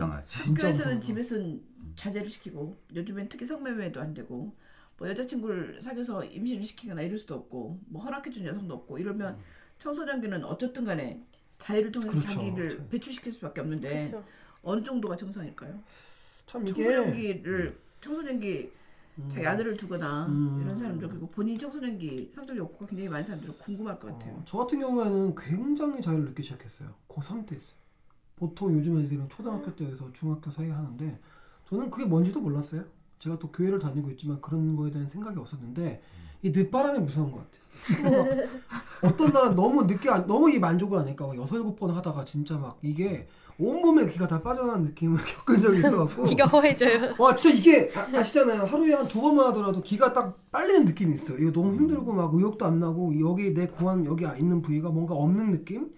학교에서는. 0.53 1.01
집에서는 1.01 1.63
자제를 1.95 2.29
시키고 2.29 2.77
요즘엔 2.95 3.27
특히 3.27 3.45
성매매도 3.45 3.99
안 3.99 4.13
되고 4.13 4.55
뭐 4.97 5.09
여자친구를 5.09 5.81
사귀어서 5.81 6.25
임신을 6.25 6.63
시키거나 6.63 7.01
이럴 7.01 7.17
수도 7.17 7.33
없고 7.35 7.79
뭐 7.87 8.03
허락해준 8.03 8.45
여성도 8.45 8.75
없고 8.75 8.99
이러면 8.99 9.39
청소년기는 9.79 10.45
어쨌든 10.45 10.85
간에 10.85 11.23
자유를 11.57 11.91
통해서 11.91 12.13
그렇죠. 12.13 12.27
자기를 12.27 12.87
배출시킬 12.89 13.33
수밖에 13.33 13.61
없는데 13.61 14.09
그렇죠. 14.09 14.23
어느 14.61 14.83
정도가 14.83 15.15
정상일까요? 15.15 15.81
참 16.45 16.67
이게 16.67 16.83
청소년기를 16.83 17.79
청소년기 17.99 18.71
자기 19.29 19.45
아들을 19.45 19.77
두거나 19.77 20.27
음. 20.27 20.59
이런 20.61 20.77
사람들 20.77 21.09
그리고 21.09 21.27
본인이 21.29 21.57
청소년기 21.57 22.31
성적 22.33 22.55
욕구가 22.55 22.87
굉장히 22.87 23.09
많은 23.09 23.23
사람들은 23.23 23.57
궁금할 23.57 23.99
것 23.99 24.07
같아요. 24.07 24.35
어, 24.35 24.43
저 24.45 24.57
같은 24.57 24.79
경우에는 24.79 25.35
굉장히 25.35 26.01
자유를 26.01 26.25
느끼기 26.25 26.43
시작했어요. 26.43 26.89
고3 27.07 27.45
때였어요. 27.45 27.75
보통 28.35 28.73
요즘 28.73 28.97
애들은 28.99 29.29
초등학교 29.29 29.75
때에서 29.75 30.11
중학교 30.13 30.49
사이에 30.49 30.71
하는데 30.71 31.19
저는 31.65 31.89
그게 31.91 32.05
뭔지도 32.05 32.39
몰랐어요. 32.41 32.83
제가 33.19 33.37
또 33.37 33.51
교회를 33.51 33.77
다니고 33.77 34.09
있지만 34.11 34.41
그런 34.41 34.75
거에 34.75 34.89
대한 34.89 35.07
생각이 35.07 35.37
없었는데 35.37 36.01
이 36.41 36.49
늦바람이 36.49 36.99
무서운 36.99 37.31
것 37.31 37.37
같아요. 37.37 37.60
어떤 39.03 39.31
날은 39.31 39.55
너무 39.55 39.83
늦게 39.83 40.09
안- 40.09 40.27
너무 40.27 40.49
이 40.51 40.59
만족을 40.59 40.99
하니까 40.99 41.27
막 41.27 41.37
여섯 41.37 41.55
일곱 41.57 41.75
번 41.79 41.91
하다가 41.91 42.23
진짜 42.25 42.57
막 42.57 42.77
이게 42.81 43.27
온몸에 43.59 44.05
기가 44.07 44.27
다 44.27 44.41
빠져나간 44.41 44.83
느낌을 44.83 45.19
겪은 45.45 45.61
적이 45.61 45.79
있어갖고. 45.79 46.23
기가 46.23 46.45
허해져요. 46.45 47.15
와 47.19 47.35
진짜 47.35 47.57
이게 47.57 47.91
아, 47.95 48.21
시잖아요. 48.23 48.63
하루에 48.63 48.93
한 48.93 49.07
두 49.07 49.21
번만 49.21 49.47
하더라도 49.47 49.81
기가 49.81 50.13
딱 50.13 50.37
빨리는 50.51 50.85
느낌이 50.85 51.13
있어요. 51.13 51.37
이거 51.37 51.51
너무 51.51 51.75
힘들고 51.75 52.11
막 52.13 52.33
의욕도 52.33 52.65
안 52.65 52.79
나고 52.79 53.19
여기 53.19 53.53
내 53.53 53.67
고안 53.67 54.05
여기 54.05 54.25
있는 54.39 54.61
부위가 54.61 54.89
뭔가 54.89 55.15
없는 55.15 55.51
느낌? 55.51 55.89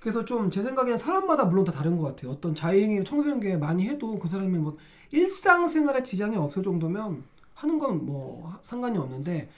그래서 0.00 0.24
좀 0.24 0.50
제 0.50 0.62
생각에는 0.62 0.98
사람마다 0.98 1.44
물론 1.44 1.64
다 1.64 1.72
다른 1.72 1.96
것 1.96 2.04
같아요. 2.04 2.32
어떤 2.32 2.54
자해행위를 2.54 3.04
청소년기에 3.04 3.56
많이 3.58 3.86
해도 3.88 4.18
그 4.18 4.28
사람이 4.28 4.58
뭐 4.58 4.76
일상생활에 5.12 6.02
지장이 6.02 6.36
없을 6.36 6.62
정도면 6.62 7.22
하는 7.54 7.78
건 7.78 8.04
뭐 8.04 8.52
상관이 8.62 8.98
없는데 8.98 9.48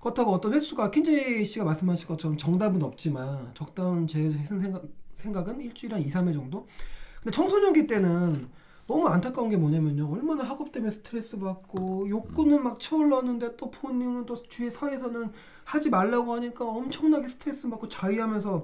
그렇다고 0.00 0.32
어떤 0.32 0.54
횟수가 0.54 0.90
킨제이 0.90 1.44
씨가 1.44 1.64
말씀하신 1.64 2.08
것처럼 2.08 2.36
정답은 2.36 2.82
없지만 2.82 3.50
적당한 3.54 4.06
제 4.06 4.30
생각, 4.44 4.84
생각은 5.12 5.60
일주일에 5.60 5.94
한 5.94 6.02
2, 6.02 6.08
3회 6.08 6.32
정도? 6.32 6.66
근데 7.16 7.30
청소년기 7.32 7.86
때는 7.86 8.48
너무 8.86 9.06
안타까운 9.06 9.50
게 9.50 9.56
뭐냐면요. 9.56 10.10
얼마나 10.10 10.44
학업 10.44 10.72
때문에 10.72 10.90
스트레스 10.90 11.38
받고 11.38 12.08
욕구는 12.08 12.62
막 12.62 12.80
채올랐는데 12.80 13.56
또 13.56 13.70
부모님은 13.70 14.24
또 14.24 14.34
주위 14.34 14.70
사회에서는 14.70 15.30
하지 15.64 15.90
말라고 15.90 16.32
하니까 16.34 16.64
엄청나게 16.64 17.28
스트레스 17.28 17.68
받고 17.68 17.88
자위하면서 17.88 18.62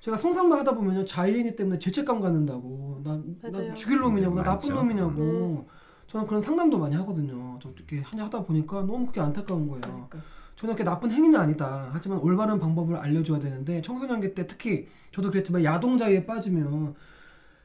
제가 0.00 0.16
상상만 0.16 0.58
하다 0.60 0.74
보면요. 0.74 1.04
자위행위 1.04 1.54
때문에 1.54 1.78
죄책감 1.78 2.20
갖는다고. 2.20 3.02
나, 3.04 3.16
나 3.16 3.22
맞아요. 3.42 3.74
죽일 3.74 4.00
놈이냐고. 4.00 4.34
나 4.36 4.42
나쁜. 4.42 4.74
놈이냐고. 4.74 5.68
저는 6.08 6.26
그런 6.26 6.40
상담도 6.40 6.78
많이 6.78 6.96
하거든요. 6.96 7.58
저 7.62 7.70
이렇게 7.70 8.00
하냐 8.00 8.24
하다 8.24 8.44
보니까 8.44 8.80
너무 8.80 9.06
그게 9.06 9.20
안타까운 9.20 9.68
거예요. 9.68 9.82
그러니까. 9.82 10.18
저는 10.60 10.74
그렇게 10.74 10.84
나쁜 10.84 11.10
행위는 11.10 11.40
아니다. 11.40 11.88
하지만 11.92 12.18
올바른 12.18 12.58
방법을 12.60 12.96
알려줘야 12.96 13.38
되는데 13.38 13.80
청소년기 13.80 14.34
때 14.34 14.46
특히 14.46 14.88
저도 15.10 15.30
그랬지만 15.30 15.64
야동자위에 15.64 16.26
빠지면 16.26 16.94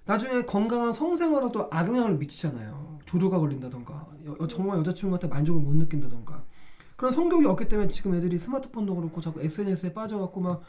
나중에 0.06 0.44
건강한 0.44 0.94
성생활에도 0.94 1.68
악영향을 1.72 2.16
미치잖아요. 2.18 3.00
조류가 3.06 3.38
걸린다던가 3.40 4.08
여- 4.28 4.38
여- 4.40 4.48
정말 4.48 4.80
여자친구한테 4.80 5.28
만족을 5.28 5.62
못 5.62 5.75
느낀다던가 5.75 6.42
그런 6.96 7.12
성격이 7.12 7.46
없기 7.46 7.68
때문에 7.68 7.90
지금 7.90 8.16
애들이 8.16 8.40
스마트폰도 8.40 8.96
그렇고 8.96 9.20
자꾸 9.20 9.42
SNS에 9.42 9.94
빠져갖고 9.94 10.40
막 10.40 10.62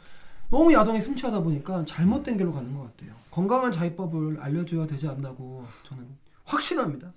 너무 0.49 0.73
야동에 0.73 0.99
심취하다 0.99 1.41
보니까 1.43 1.85
잘못된 1.85 2.35
길로 2.37 2.51
가는 2.51 2.73
것 2.73 2.83
같아요. 2.83 3.13
건강한 3.31 3.71
자위법을 3.71 4.39
알려줘야 4.41 4.85
되지 4.85 5.07
않나고 5.07 5.63
저는 5.87 6.05
확신합니다. 6.43 7.13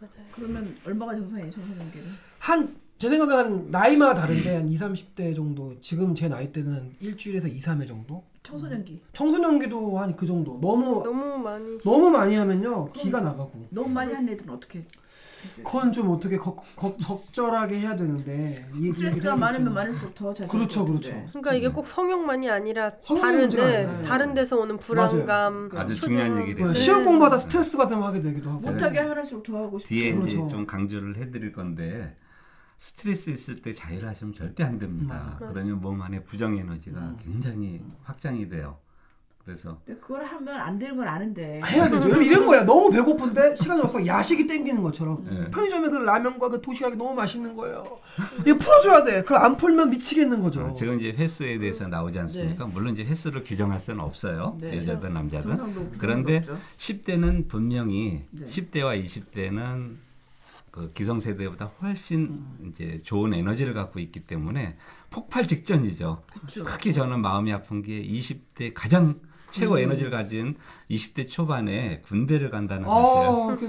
맞아요. 0.00 0.26
그러면 0.32 0.74
얼마가 0.86 1.14
정상이에요 1.14 1.50
청소년기는? 1.50 2.06
한 2.38 2.76
제 3.04 3.10
생각은 3.10 3.36
한 3.36 3.66
나이마다 3.70 4.14
다른데 4.22 4.56
한 4.56 4.66
2, 4.68 4.78
30대 4.78 5.36
정도 5.36 5.74
지금 5.82 6.14
제 6.14 6.26
나이 6.26 6.50
때는 6.50 6.94
일주일에서 7.00 7.48
2, 7.48 7.58
3회 7.58 7.86
정도 7.86 8.22
청소년기 8.42 9.02
청소년기도 9.12 9.98
한 9.98 10.16
그 10.16 10.26
정도 10.26 10.58
너무 10.58 11.02
너무 11.04 11.36
많이 11.36 11.78
너무 11.84 12.08
많이 12.10 12.34
하면요 12.34 12.90
기가 12.94 13.20
나가고 13.20 13.66
너무 13.68 13.90
많이 13.90 14.14
한 14.14 14.26
애들은 14.26 14.54
어떻게? 14.54 14.86
그건 15.62 15.92
좀 15.92 16.08
어떻게 16.08 16.38
거, 16.38 16.56
거, 16.74 16.96
적절하게 16.98 17.78
해야 17.80 17.94
되는데 17.94 18.66
이- 18.74 18.84
스트레스가 18.86 19.36
많으면 19.36 19.66
좀- 19.66 19.74
많을수록 19.74 20.14
더 20.14 20.32
자주. 20.32 20.48
그렇죠, 20.48 20.86
그렇죠. 20.86 21.10
그러니까 21.28 21.52
이게 21.52 21.68
꼭 21.68 21.86
성형만이 21.86 22.48
아니라 22.48 22.92
성형 23.00 23.22
다른 23.22 23.48
데. 23.50 24.02
다른 24.06 24.32
데서 24.32 24.58
오는 24.58 24.78
불안감, 24.78 25.68
아주 25.74 25.94
초조함. 25.96 26.00
중요한 26.00 26.40
얘기를 26.40 26.54
네, 26.54 26.62
했어요. 26.62 26.78
시험 26.78 27.04
공부하다 27.04 27.36
스트레스 27.36 27.76
받으면 27.76 28.04
하게 28.04 28.22
되기도 28.22 28.48
하고 28.52 28.60
못하게 28.70 29.00
하면 29.00 29.18
할수록 29.18 29.42
더 29.42 29.58
하고 29.58 29.78
싶고. 29.78 29.88
뒤에 29.90 30.08
이제 30.08 30.14
그렇죠. 30.18 30.48
좀 30.48 30.64
강조를 30.66 31.16
해드릴 31.16 31.52
건데 31.52 32.16
스트레스 32.78 33.30
있을 33.30 33.62
때 33.62 33.72
자유를 33.72 34.08
하시면 34.08 34.34
절대 34.34 34.62
안 34.64 34.78
됩니다. 34.78 35.36
맞아요. 35.40 35.52
그러면 35.52 35.80
몸 35.80 36.00
안에 36.02 36.22
부정 36.24 36.56
에너지가 36.58 37.00
음. 37.00 37.16
굉장히 37.22 37.80
확장이 38.02 38.48
돼요. 38.48 38.78
그래서 39.44 39.78
그걸 40.00 40.24
하면 40.24 40.58
안 40.58 40.78
되는 40.78 40.96
건 40.96 41.06
아는데. 41.06 41.60
해야 41.66 41.88
되죠. 41.88 42.08
이런 42.22 42.46
거야. 42.46 42.64
너무 42.64 42.90
배고픈데 42.90 43.56
시간이 43.56 43.82
없어 43.82 44.04
야식이 44.04 44.46
땡기는 44.46 44.82
것처럼 44.82 45.22
네. 45.28 45.50
편의점에 45.50 45.90
그 45.90 45.98
라면과 45.98 46.48
그 46.48 46.62
도시락이 46.62 46.96
너무 46.96 47.14
맛있는 47.14 47.54
거예요. 47.54 47.98
이거 48.46 48.58
풀어줘야 48.58 49.04
돼. 49.04 49.20
그걸 49.22 49.38
안 49.38 49.56
풀면 49.58 49.90
미치겠는 49.90 50.40
거죠. 50.42 50.62
어, 50.64 50.72
지금 50.72 50.98
이제 50.98 51.12
횟수에 51.12 51.58
대해서 51.58 51.86
나오지 51.86 52.18
않습니까? 52.20 52.64
물론 52.66 52.94
이제 52.94 53.04
횟수를 53.04 53.44
규정할 53.44 53.80
수는 53.80 54.00
없어요. 54.00 54.56
네. 54.62 54.78
여자든 54.78 55.12
남자든. 55.12 55.98
그런데 55.98 56.38
없죠. 56.38 56.58
10대는 56.78 57.46
분명히 57.46 58.24
네. 58.30 58.46
10대와 58.46 58.98
20대는 59.04 59.90
그 60.74 60.88
기성세대보다 60.88 61.66
훨씬 61.80 62.44
이제 62.66 63.00
좋은 63.04 63.32
에너지를 63.32 63.74
갖고 63.74 64.00
있기 64.00 64.26
때문에 64.26 64.76
폭발 65.08 65.46
직전이죠. 65.46 66.24
그렇죠. 66.26 66.64
특히 66.64 66.92
저는 66.92 67.22
마음이 67.22 67.52
아픈 67.52 67.80
게 67.80 68.02
20대 68.02 68.72
가장 68.74 69.20
최고 69.54 69.78
에너지를 69.78 70.10
가진 70.10 70.56
20대 70.90 71.28
초반에 71.28 72.00
군대를 72.00 72.50
간다는 72.50 72.88
사실. 72.88 73.18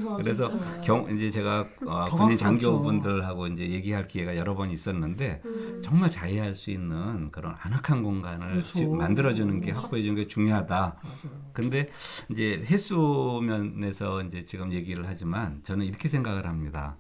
아, 0.10 0.16
그래서 0.18 0.50
진짜. 0.50 0.82
경 0.82 1.10
이제 1.16 1.30
제가 1.30 1.68
어. 1.86 2.10
군인 2.16 2.38
장교분들하고 2.38 3.48
이제 3.48 3.70
얘기할 3.70 4.08
기회가 4.08 4.36
여러 4.36 4.56
번 4.56 4.72
있었는데 4.72 5.42
음. 5.46 5.82
정말 5.84 6.10
자유할 6.10 6.56
수 6.56 6.72
있는 6.72 7.30
그런 7.32 7.56
아늑한 7.60 8.02
공간을 8.04 8.48
그렇죠. 8.50 8.74
지- 8.74 8.86
만들어주는 8.88 9.62
게 9.62 9.72
확보해 9.72 10.02
주는 10.02 10.16
게 10.16 10.28
중요하다. 10.28 10.76
맞아요. 11.04 11.46
근데 11.54 11.88
이제 12.30 12.64
횟수 12.70 13.40
면에서 13.44 14.22
이제 14.24 14.44
지금 14.44 14.74
얘기를 14.74 15.04
하지만 15.08 15.62
저는 15.64 15.86
이렇게 15.86 16.08
생각을 16.08 16.48
합니다. 16.48 16.98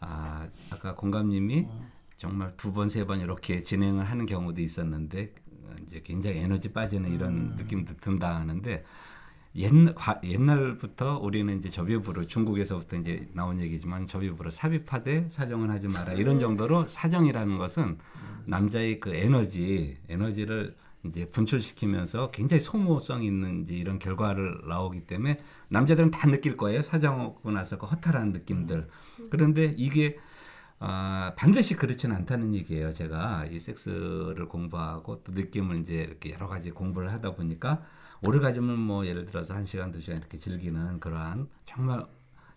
아, 0.00 0.46
아까 0.70 0.94
공감님이 0.94 1.66
정말 2.16 2.52
두 2.56 2.72
번, 2.72 2.88
세 2.88 3.04
번 3.04 3.20
이렇게 3.20 3.62
진행을 3.62 4.04
하는 4.04 4.26
경우도 4.26 4.60
있었는데 4.60 5.32
어, 5.46 5.47
이제 5.86 6.00
굉장히 6.04 6.38
에너지 6.38 6.72
빠지는 6.72 7.12
이런 7.12 7.54
느낌도 7.56 7.94
든다 8.00 8.36
하는데 8.36 8.84
옛날 9.56 9.94
과- 9.94 10.20
옛날부터 10.22 11.18
우리는 11.18 11.56
이제 11.58 11.70
접유부로 11.70 12.26
중국에서부터 12.26 12.96
이제 12.96 13.28
나온 13.32 13.60
얘기지만 13.60 14.06
접유부로 14.06 14.50
삽입하되 14.50 15.28
사정은 15.30 15.70
하지 15.70 15.88
마라 15.88 16.12
이런 16.12 16.38
정도로 16.38 16.86
사정이라는 16.86 17.58
것은 17.58 17.98
남자의 18.44 19.00
그 19.00 19.14
에너지 19.14 19.96
에너지를 20.08 20.76
이제 21.04 21.26
분출시키면서 21.30 22.30
굉장히 22.32 22.60
소모성 22.60 23.22
있는 23.22 23.62
이제 23.62 23.74
이런 23.74 23.98
결과를 23.98 24.62
나오기 24.68 25.02
때문에 25.06 25.38
남자들은 25.68 26.10
다 26.10 26.28
느낄 26.28 26.56
거예요. 26.56 26.82
사정하고 26.82 27.50
나서 27.52 27.78
그 27.78 27.86
허탈한 27.86 28.32
느낌들. 28.32 28.88
그런데 29.30 29.74
이게 29.76 30.18
아, 30.80 31.32
반드시 31.36 31.74
그렇지는 31.74 32.14
않다는 32.16 32.54
얘기예요. 32.54 32.92
제가 32.92 33.46
이 33.46 33.58
섹스를 33.58 34.46
공부하고 34.48 35.22
또 35.24 35.32
느낌을 35.32 35.76
이제 35.76 35.94
이렇게 35.94 36.32
여러 36.32 36.46
가지 36.46 36.70
공부를 36.70 37.12
하다 37.12 37.34
보니까 37.34 37.82
오르가즘은 38.24 38.78
뭐 38.78 39.06
예를 39.06 39.24
들어서 39.24 39.54
한 39.54 39.66
시간 39.66 39.90
두 39.90 40.00
시간 40.00 40.18
이렇게 40.18 40.38
즐기는 40.38 41.00
그러한 41.00 41.48
정말 41.66 42.06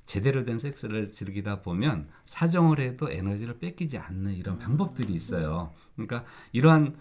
제대로 0.05 0.43
된 0.43 0.59
섹스를 0.59 1.11
즐기다 1.11 1.61
보면 1.61 2.09
사정을 2.25 2.79
해도 2.79 3.09
에너지를 3.09 3.59
뺏기지 3.59 3.97
않는 3.97 4.33
이런 4.33 4.59
방법들이 4.59 5.13
있어요. 5.13 5.71
그러니까 5.95 6.23
이러한 6.51 6.95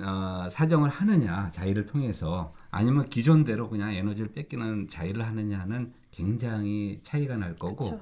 어, 0.00 0.48
사정을 0.50 0.90
하느냐 0.90 1.50
자위를 1.50 1.86
통해서 1.86 2.52
아니면 2.70 3.08
기존대로 3.08 3.68
그냥 3.68 3.94
에너지를 3.94 4.32
뺏기는 4.32 4.88
자위를 4.88 5.24
하느냐는 5.24 5.92
굉장히 6.10 7.00
차이가 7.02 7.36
날 7.36 7.56
거고 7.56 7.90
그쵸. 7.90 8.00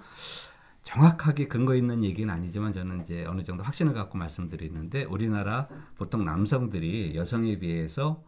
정확하게 0.83 1.47
근거 1.49 1.75
있는 1.77 2.03
얘기는 2.03 2.33
아니지만 2.33 2.73
저는 2.73 3.03
이제 3.03 3.25
어느 3.27 3.43
정도 3.43 3.63
확신을 3.63 3.95
갖고 3.95 4.19
말씀드리는데 4.19 5.05
우리나라 5.05 5.69
보통 5.97 6.25
남성들이 6.25 7.15
여성에 7.15 7.59
비해서 7.59 8.23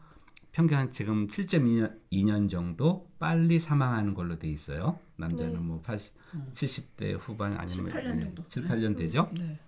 평균 0.52 0.78
한 0.78 0.90
지금 0.90 1.26
7.2년 1.26 1.98
2년 2.12 2.48
정도 2.48 3.10
빨리 3.18 3.58
사망하는 3.58 4.14
걸로 4.14 4.38
돼 4.38 4.48
있어요. 4.48 5.00
남자는 5.16 5.52
네. 5.54 5.58
뭐 5.58 5.80
80, 5.82 6.14
70대 6.54 7.18
후반 7.18 7.54
아니면 7.58 7.90
7, 7.90 8.02
8년 8.02 8.22
정도. 8.22 8.44
7, 8.48 8.64
8년 8.64 8.96
되죠. 8.96 9.28
네. 9.36 9.58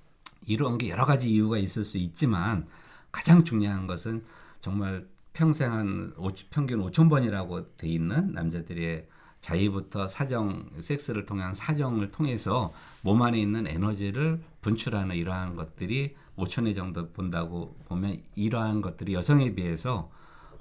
이런 0.47 0.79
게 0.79 0.89
여러 0.91 1.05
가지 1.05 1.29
이유가 1.29 1.59
있을 1.59 1.83
수 1.83 1.99
있지만 1.99 2.69
가장 3.11 3.43
중요한 3.43 3.89
것은 3.89 4.23
정말 4.61 5.09
평생 5.33 5.73
한 5.73 6.13
오- 6.19 6.29
평균 6.51 6.79
5천 6.81 7.11
번이라고 7.11 7.77
돼 7.77 7.89
있는 7.89 8.33
남자들의 8.33 9.09
자위부터 9.47 10.09
사정 10.09 10.69
섹스를 10.81 11.25
통한 11.25 11.55
사정을 11.55 12.11
통해서 12.11 12.73
몸 13.03 13.23
안에 13.23 13.39
있는 13.39 13.69
에너지를 13.69 14.41
분출하는 14.61 15.15
이러한 15.15 15.55
것들이 15.55 16.17
5천 16.37 16.67
회 16.67 16.75
정도 16.75 17.11
본다고 17.13 17.77
보면 17.87 18.21
이러한 18.35 18.83
것들이 18.83 19.15
여성에 19.15 19.55
비해서 19.55 20.11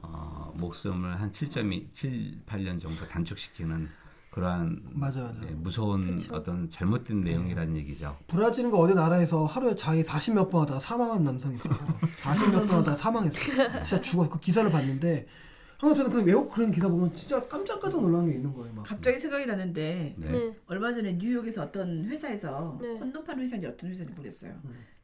어, 0.04 0.54
목숨을 0.58 1.20
한 1.20 1.32
7.2, 1.32 1.92
7, 1.94 2.42
8년 2.46 2.80
정도 2.80 3.08
단축시키는 3.08 3.90
그러한 4.30 4.84
맞아, 4.92 5.24
맞아. 5.24 5.40
예, 5.50 5.52
무서운 5.54 6.18
그쵸. 6.18 6.36
어떤 6.36 6.70
잘못된 6.70 7.24
내용이라는 7.24 7.76
얘기죠. 7.78 8.18
브라질인가 8.28 8.78
어디 8.78 8.94
나라에서 8.94 9.46
하루에 9.46 9.76
자기 9.76 10.04
40몇 10.04 10.52
번 10.52 10.62
하다가 10.62 10.80
사망한 10.80 11.24
남성이 11.24 11.56
있어요. 11.56 11.74
40몇 12.22 12.68
번 12.68 12.80
하다가 12.80 12.96
사망했어요. 12.96 13.84
진짜 13.84 14.02
죽어. 14.02 14.30
그 14.30 14.40
기사를 14.40 14.70
봤는데 14.70 15.26
항상 15.78 15.96
저는 16.06 16.12
그 16.12 16.24
외국 16.26 16.52
그런 16.52 16.72
기사 16.72 16.88
보면 16.88 17.14
진짜 17.14 17.40
깜짝깜짝 17.42 18.02
놀란 18.02 18.26
게 18.26 18.34
있는 18.34 18.54
거예요. 18.54 18.74
막. 18.74 18.84
갑자기 18.84 19.20
생각이 19.20 19.46
나는데 19.46 20.16
네. 20.18 20.32
네. 20.32 20.54
얼마 20.68 20.94
전에 20.94 21.14
뉴욕에서 21.14 21.64
어떤 21.64 22.06
회사에서 22.06 22.78
네. 22.82 22.94
콘돔 22.94 23.24
파는 23.26 23.44
회사인지 23.44 23.68
어떤 23.68 23.90
회사인지 23.90 24.14
모르겠어요. 24.14 24.54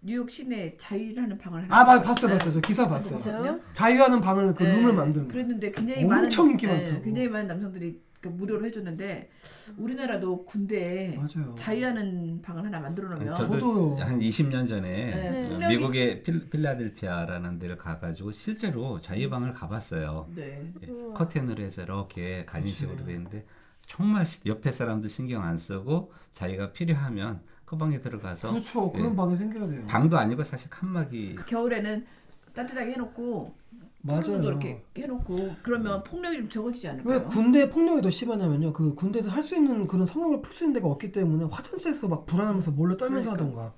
뉴욕 0.01 0.29
시내 0.29 0.75
자위를 0.77 1.23
하는 1.23 1.37
방을 1.37 1.63
하나 1.63 1.79
아, 1.79 1.83
맞, 1.83 2.01
봤어요, 2.01 2.31
봤어요. 2.31 2.53
저 2.53 2.59
기사 2.61 2.87
봤어요. 2.87 3.19
진짜요? 3.19 3.59
자유하는 3.73 4.21
방을 4.21 4.53
그 4.55 4.63
네. 4.63 4.77
룸을 4.77 4.93
만드는 4.93 5.27
거. 5.27 5.33
그랬는데 5.33 5.71
굉장히 5.71 6.03
엄청 6.05 6.45
많은 6.45 6.51
인기 6.51 6.65
네, 6.67 6.73
많다고. 6.73 7.01
굉장히 7.01 7.27
많은 7.27 7.47
남성들이 7.47 8.01
그 8.21 8.27
무료로 8.29 8.63
해줬는데 8.65 9.29
우리나라도 9.77 10.45
군대에 10.45 11.17
맞아요. 11.17 11.55
자유하는 11.55 12.41
방을 12.43 12.63
하나 12.65 12.79
만들어 12.79 13.09
놓으면 13.09 13.33
저도 13.33 13.53
저도요. 13.53 13.95
한 13.97 14.19
20년 14.19 14.67
전에 14.69 14.87
네, 14.89 15.49
그 15.59 15.65
미국의 15.65 16.21
필, 16.21 16.47
필라델피아라는 16.49 17.57
데를 17.57 17.77
가가지고 17.77 18.31
실제로 18.31 19.01
자유방을 19.01 19.53
가봤어요. 19.55 20.29
네. 20.35 20.71
예. 20.83 20.87
커튼을 21.15 21.59
해서 21.59 21.81
이렇게 21.81 22.45
간이식으로 22.45 23.03
돼 23.05 23.13
있는데 23.13 23.45
정말 23.87 24.25
시- 24.27 24.41
옆에 24.45 24.71
사람들 24.71 25.09
신경 25.09 25.41
안 25.43 25.57
쓰고 25.57 26.13
자기가 26.33 26.73
필요하면 26.73 27.41
그 27.65 27.75
방에 27.77 28.01
들어가서 28.01 28.51
그렇죠. 28.51 28.91
예, 28.93 28.97
그런 28.99 29.15
방이 29.15 29.35
생겨야 29.35 29.67
돼요. 29.67 29.83
방도 29.87 30.17
아니고 30.17 30.43
사실 30.43 30.69
칸막이 30.69 31.35
그 31.35 31.45
겨울에는 31.45 32.05
따뜻하게 32.53 32.91
해놓고 32.93 33.55
맞아요. 34.03 34.41
이렇게 34.43 34.83
해놓고 34.97 35.55
그러면 35.61 36.03
폭력이 36.03 36.37
좀 36.37 36.49
적어지지 36.49 36.87
왜 36.87 36.91
않을까요? 36.93 37.25
군대 37.25 37.69
폭력이 37.69 38.01
더 38.01 38.09
심하냐면요. 38.09 38.73
그 38.73 38.95
군대에서 38.95 39.29
할 39.29 39.43
수 39.43 39.55
있는 39.55 39.85
그런 39.87 40.05
성형을 40.05 40.41
풀 40.41 40.53
수 40.55 40.63
있는 40.63 40.73
데가 40.73 40.87
없기 40.87 41.11
때문에 41.11 41.45
화장실에서 41.51 42.07
막 42.07 42.25
불안하면서 42.25 42.71
몰래 42.71 42.97
떨면서 42.97 43.31
그러니까. 43.31 43.61
하던가. 43.61 43.73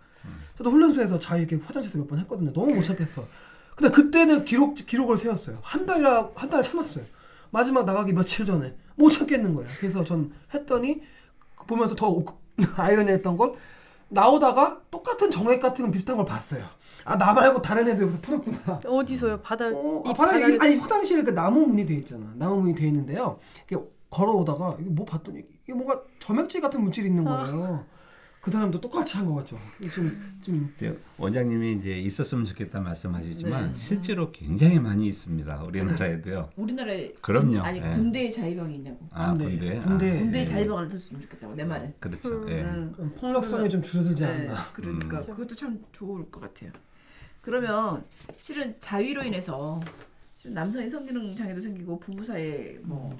저도 0.58 0.70
훈련소에서 0.72 1.20
자유 1.20 1.42
이렇게 1.42 1.58
화장실에서 1.58 1.98
몇 1.98 2.08
번 2.08 2.20
했거든요. 2.20 2.54
너무 2.54 2.74
못 2.74 2.84
참겠어. 2.84 3.26
근데 3.76 3.92
그때는 3.94 4.46
기록 4.46 4.76
기록을 4.76 5.18
세웠어요. 5.18 5.58
한 5.62 5.86
달이라 5.86 6.30
한 6.36 6.50
달 6.50 6.62
참았어요. 6.62 7.04
마지막 7.52 7.86
나가기 7.86 8.14
며칠 8.14 8.46
전에 8.46 8.76
못 8.96 9.10
참겠는 9.10 9.54
거예요. 9.56 9.70
그래서 9.80 10.04
전 10.06 10.32
했더니 10.54 11.02
보면서 11.68 11.96
더 11.96 12.10
오- 12.10 12.24
아이러니했던 12.78 13.36
건 13.36 13.54
나오다가 14.13 14.80
똑같은 14.91 15.30
정액 15.32 15.62
같은 15.62 15.84
건 15.86 15.91
비슷한 15.91 16.17
걸 16.17 16.26
봤어요. 16.26 16.63
아 17.06 17.17
나 17.17 17.34
말고 17.34 17.62
다른 17.62 17.88
애들 17.88 18.04
여기서 18.04 18.19
풀었구나. 18.21 18.80
어디서요? 18.88 19.41
바다 19.41 19.65
어, 19.67 20.04
이 20.06 20.10
아, 20.10 20.13
바닥에 20.13 20.39
바닥에서? 20.41 20.63
아니 20.63 20.76
화장실에 20.78 21.23
그 21.23 21.32
나무 21.32 21.65
문이 21.65 21.86
돼 21.86 21.95
있잖아. 21.95 22.32
나무 22.36 22.62
문이 22.62 22.76
돼 22.76 22.88
있는데요. 22.88 23.39
이게 23.65 23.78
걸어오다가 24.10 24.78
이게 24.80 24.89
뭐 24.89 25.06
봤더니 25.06 25.39
이게 25.63 25.73
뭔가 25.73 26.02
점액질 26.19 26.62
같은 26.62 26.82
물질이 26.82 27.08
있는 27.08 27.28
아. 27.28 27.45
거예요. 27.45 27.86
그 28.44 28.52
사람도 28.52 28.82
똑같이 28.82 29.16
한거 29.16 29.36
같죠. 29.36 29.58
좀, 29.94 30.36
좀 30.42 30.74
이제 30.76 31.00
원장님이 31.18 31.76
이제 31.76 31.98
있었으면 31.98 32.44
좋겠다 32.44 32.82
말씀하시지만 32.82 33.72
네. 33.72 33.80
실제로 33.80 34.34
굉장히 34.34 34.80
많이 34.80 35.08
있습니다. 35.08 35.64
우리나라에도요. 35.64 36.50
우리나라에 36.58 37.14
그럼요. 37.22 37.52
군, 37.52 37.60
아니 37.62 37.80
예. 37.80 37.88
군대에 37.88 38.30
자위방이 38.30 38.76
있냐고. 38.76 39.08
아 39.12 39.34
군대, 39.34 39.46
군대, 39.46 39.80
군대. 39.80 40.12
아, 40.12 40.20
군대 40.20 40.40
에 40.40 40.42
예. 40.42 40.46
자위방을 40.46 40.90
뒀으면 40.90 41.22
좋겠다고 41.22 41.56
내 41.56 41.64
말은. 41.64 41.94
그렇죠. 42.02 42.44
음. 42.44 42.50
예. 42.50 43.18
폭력성이 43.18 43.70
좀 43.70 43.82
줄어들지 43.82 44.24
네, 44.24 44.30
않나. 44.30 44.74
그러니까 44.74 45.20
음. 45.20 45.26
그것도 45.26 45.56
참 45.56 45.82
좋을 45.94 46.30
것 46.30 46.42
같아요. 46.42 46.74
그러면 47.40 48.04
실은 48.38 48.76
자위로 48.78 49.24
인해서 49.24 49.80
실은 50.38 50.54
남성의 50.54 50.90
성기능 50.90 51.34
장애도 51.34 51.62
생기고 51.62 51.98
부부 51.98 52.26
사이에 52.26 52.78
뭐 52.84 53.18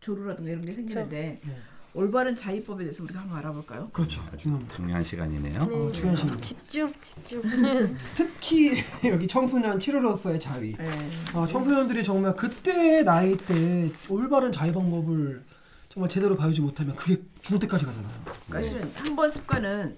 조루라든가 0.00 0.50
이런 0.50 0.62
게 0.62 0.74
생기는데 0.74 1.40
네. 1.42 1.56
올바른 1.96 2.36
자위법에 2.36 2.84
대해서 2.84 3.02
우리가 3.02 3.20
한번 3.20 3.38
알아볼까요? 3.38 3.88
그렇죠. 3.90 4.22
중요합니다. 4.36 4.76
중요한 4.76 5.02
시간이네요. 5.02 5.62
어, 5.62 5.90
중요한 5.92 6.16
시간. 6.16 6.40
집중, 6.42 6.92
집중. 7.02 7.42
특히 8.14 8.84
여기 9.04 9.26
청소년 9.26 9.80
치료로서의 9.80 10.38
자위. 10.38 10.76
네. 10.76 11.10
아, 11.32 11.46
청소년들이 11.46 12.04
정말 12.04 12.36
그때 12.36 13.02
나이 13.02 13.34
때 13.36 13.90
올바른 14.10 14.52
자위 14.52 14.72
방법을 14.74 15.42
정말 15.88 16.10
제대로 16.10 16.36
배우지 16.36 16.60
못하면 16.60 16.94
그게 16.96 17.22
죽을 17.40 17.58
때까지 17.60 17.86
가잖아요. 17.86 18.12
그러니까 18.46 18.62
실은 18.62 18.92
한 18.94 19.16
번 19.16 19.30
습관은 19.30 19.96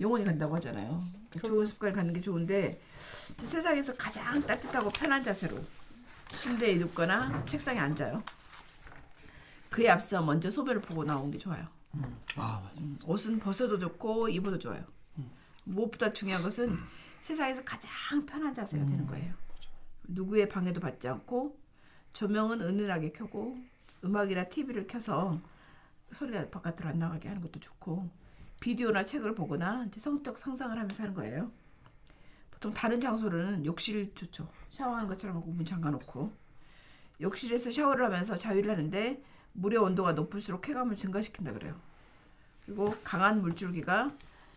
영원히 0.00 0.24
간다고 0.24 0.56
하잖아요. 0.56 1.00
그러니까 1.30 1.48
좋은 1.48 1.64
습관을 1.64 1.94
갖는 1.94 2.12
게 2.12 2.20
좋은데 2.20 2.80
세상에서 3.44 3.94
가장 3.94 4.42
따뜻하고 4.42 4.90
편한 4.90 5.22
자세로 5.22 5.56
침대에 6.36 6.74
눕거나 6.78 7.44
책상에 7.46 7.78
앉아요. 7.78 8.20
그에 9.76 9.90
앞서 9.90 10.22
먼저 10.22 10.50
소변을 10.50 10.80
보고 10.80 11.04
나오는 11.04 11.30
게 11.30 11.36
좋아요. 11.36 11.66
아, 12.36 12.62
맞아. 12.64 12.80
음, 12.80 12.98
옷은 13.04 13.38
벗어도 13.38 13.78
좋고 13.78 14.30
입어도 14.30 14.58
좋아요. 14.58 14.82
무엇보다 15.64 16.14
중요한 16.14 16.42
것은 16.42 16.74
세상에서 17.20 17.62
가장 17.62 17.90
편한 18.24 18.54
자세가 18.54 18.86
되는 18.86 19.06
거예요. 19.06 19.34
누구의 20.04 20.48
방해도 20.48 20.80
받지 20.80 21.08
않고 21.08 21.58
조명은 22.14 22.62
은은하게 22.62 23.12
켜고 23.12 23.58
음악이나 24.02 24.44
TV를 24.44 24.86
켜서 24.86 25.38
소리가 26.10 26.48
바깥으로 26.48 26.88
안 26.88 26.98
나가게 26.98 27.28
하는 27.28 27.42
것도 27.42 27.60
좋고 27.60 28.08
비디오나 28.60 29.04
책을 29.04 29.34
보거나 29.34 29.90
성적 29.98 30.38
상상을 30.38 30.78
하면서 30.78 31.02
하는 31.02 31.14
거예요. 31.14 31.52
보통 32.50 32.72
다른 32.72 32.98
장소로는 32.98 33.66
욕실 33.66 34.14
좋죠. 34.14 34.48
샤워하는 34.70 35.06
것처럼 35.06 35.36
하고 35.36 35.50
문 35.50 35.66
잠가놓고 35.66 36.32
욕실에서 37.20 37.72
샤워를 37.72 38.06
하면서 38.06 38.36
자위를 38.36 38.70
하는데 38.70 39.22
물의 39.56 39.78
온도가 39.78 40.12
높을수록 40.12 40.62
쾌감을 40.62 40.96
증가시킨다 40.96 41.52
그래요. 41.52 41.78
그리고 42.64 42.94
강한 43.02 43.40
물줄기가 43.42 44.12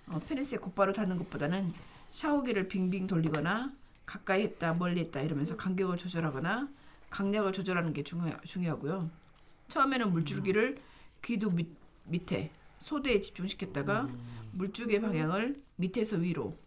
어, 0.08 0.20
페니스에 0.28 0.58
곧바로 0.58 0.94
닿는 0.94 1.18
것보다는 1.18 1.72
샤워기를 2.12 2.68
빙빙 2.68 3.08
돌리거나 3.08 3.72
가까이 4.06 4.44
했다 4.44 4.74
멀리 4.74 5.00
했다 5.02 5.22
이러면서 5.22 5.56
간격을 5.56 5.98
조절하거나 5.98 6.68
강약을 7.10 7.54
조절하는 7.54 7.94
게 7.94 8.04
중요, 8.04 8.36
중요하고요. 8.44 9.10
처음에는 9.68 10.12
물줄기를 10.12 10.78
귀두 11.22 11.52
밑, 11.52 11.70
밑에 12.06 12.52
소대에 12.80 13.22
집중시켰다가 13.22 14.08
물줄기의 14.54 15.02
방향을 15.02 15.62
밑에서 15.76 16.18
위로 16.18 16.58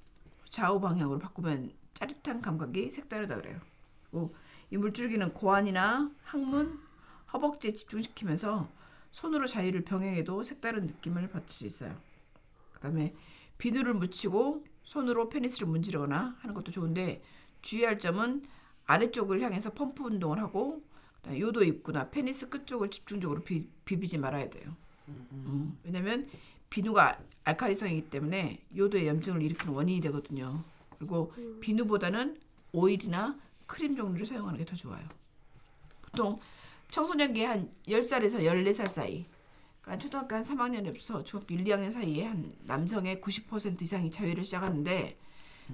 좌우 0.49 0.81
방향으로 0.81 1.19
바꾸면 1.19 1.73
짜릿한 1.95 2.43
감각이 2.43 2.91
색다르다 2.91 3.37
그래요. 3.37 3.61
그리고 4.11 4.33
이 4.71 4.77
물줄기는 4.77 5.33
고환이나 5.33 6.11
항문, 6.23 6.79
허벅지에 7.33 7.73
집중시키면서 7.73 8.69
손으로 9.11 9.47
자위를 9.47 9.85
병행해도 9.85 10.43
색다른 10.45 10.87
느낌을 10.87 11.29
받을 11.31 11.51
수 11.51 11.67
있어요. 11.67 11.97
그다음에 12.75 13.15
비누를 13.59 13.95
묻히고 13.95 14.65
손으로 14.83 15.29
페니스를 15.29 15.69
문지르거나 15.69 16.37
하는 16.41 16.55
것도 16.55 16.73
좋은데 16.73 17.23
주의할 17.61 17.99
점은 17.99 18.45
아래쪽을 18.87 19.41
향해서 19.41 19.73
펌프 19.73 20.03
운동을 20.05 20.41
하고 20.41 20.83
그다음에 21.17 21.41
요도 21.41 21.63
입구나 21.63 22.11
페니스 22.11 22.49
끝쪽을 22.49 22.91
집중적으로 22.91 23.43
비, 23.43 23.69
비비지 23.85 24.19
말아야 24.19 24.51
돼요. 24.51 24.75
음, 25.09 25.79
왜냐면 25.85 26.29
비누가 26.71 27.19
알칼리성이기 27.45 28.11
때문에 28.11 28.61
요도의 28.77 29.07
염증을 29.07 29.43
일으키는 29.43 29.75
원인이 29.75 30.01
되거든요. 30.01 30.65
그리고 30.99 31.33
비누보다는 31.61 32.41
오일이나 32.73 33.37
크림 33.67 33.95
종류를 33.97 34.27
사용하는 34.27 34.59
게 34.59 34.65
더 34.65 34.75
좋아요. 34.75 35.07
보통 36.03 36.41
청소년기 36.97 37.43
한 37.45 37.71
10살에서 37.89 38.41
14살 38.45 38.87
사이 38.87 39.25
그러니까 39.81 39.99
초등학교 40.03 40.37
한 40.37 40.43
3학년에서 40.43 41.25
중학교 41.25 41.55
1, 41.55 41.65
2학년 41.65 41.91
사이에 41.91 42.27
한 42.27 42.55
남성의 42.67 43.17
90% 43.23 43.81
이상이 43.81 44.11
자위를 44.11 44.45
시작하는데 44.45 45.17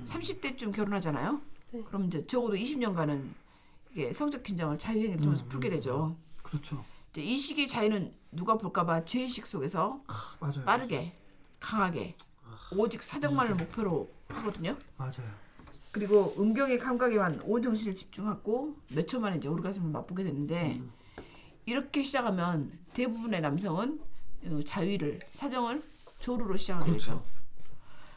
30대쯤 0.05 0.73
결혼하잖아요. 0.73 1.41
네. 1.73 1.83
그럼 1.83 2.05
이제 2.05 2.25
적어도 2.25 2.55
20년간은 2.55 3.31
이게 3.93 4.13
성적 4.13 4.45
긴장을 4.45 4.79
자유행위를 4.79 5.21
통해서 5.21 5.45
풀게 5.47 5.69
되죠. 5.71 6.17
그렇죠. 6.45 6.85
이제 7.11 7.21
이 7.21 7.37
시기의 7.37 7.67
자유는 7.67 8.15
누가 8.31 8.57
볼까봐 8.57 9.05
죄의식 9.05 9.45
속에서 9.47 10.01
아, 10.07 10.15
맞아요. 10.39 10.65
빠르게 10.65 11.15
강하게 11.59 12.15
오직 12.77 13.03
사정만을 13.03 13.57
목표로 13.57 14.09
하거든요. 14.29 14.77
맞아요. 14.97 15.29
그리고 15.91 16.33
음경의 16.39 16.79
감각에만 16.79 17.41
온 17.45 17.61
정신을 17.61 17.97
집중하고 17.97 18.77
몇 18.95 19.07
초 19.09 19.19
만에 19.19 19.39
이제 19.39 19.49
오르가즘을 19.49 19.91
맛보게 19.91 20.23
되는데 20.23 20.81
이렇게 21.69 22.03
시작하면 22.03 22.73
대부분의 22.95 23.43
남성은 23.43 24.01
어, 24.47 24.61
자위를 24.65 25.21
사정을 25.33 25.83
조루로 26.19 26.57
시작하게 26.57 26.93
되죠. 26.93 27.11
그렇죠. 27.11 27.25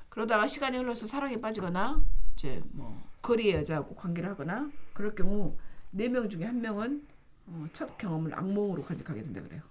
그러다가 0.08 0.48
시간이 0.48 0.78
흘러서 0.78 1.06
사랑에 1.06 1.36
빠지거나 1.42 2.02
이제 2.36 2.62
뭐 2.72 3.04
거리의 3.22 3.56
여자하고 3.56 3.96
관계를 3.96 4.30
하거나 4.30 4.72
그럴 4.94 5.14
경우 5.16 5.58
네 5.92 6.08
명 6.08 6.30
중에 6.30 6.46
한 6.46 6.62
명은 6.62 7.06
어, 7.48 7.68
첫 7.74 7.98
경험을 7.98 8.34
악몽으로 8.34 8.84
간직하게 8.84 9.22
된다 9.22 9.42
그래요. 9.42 9.62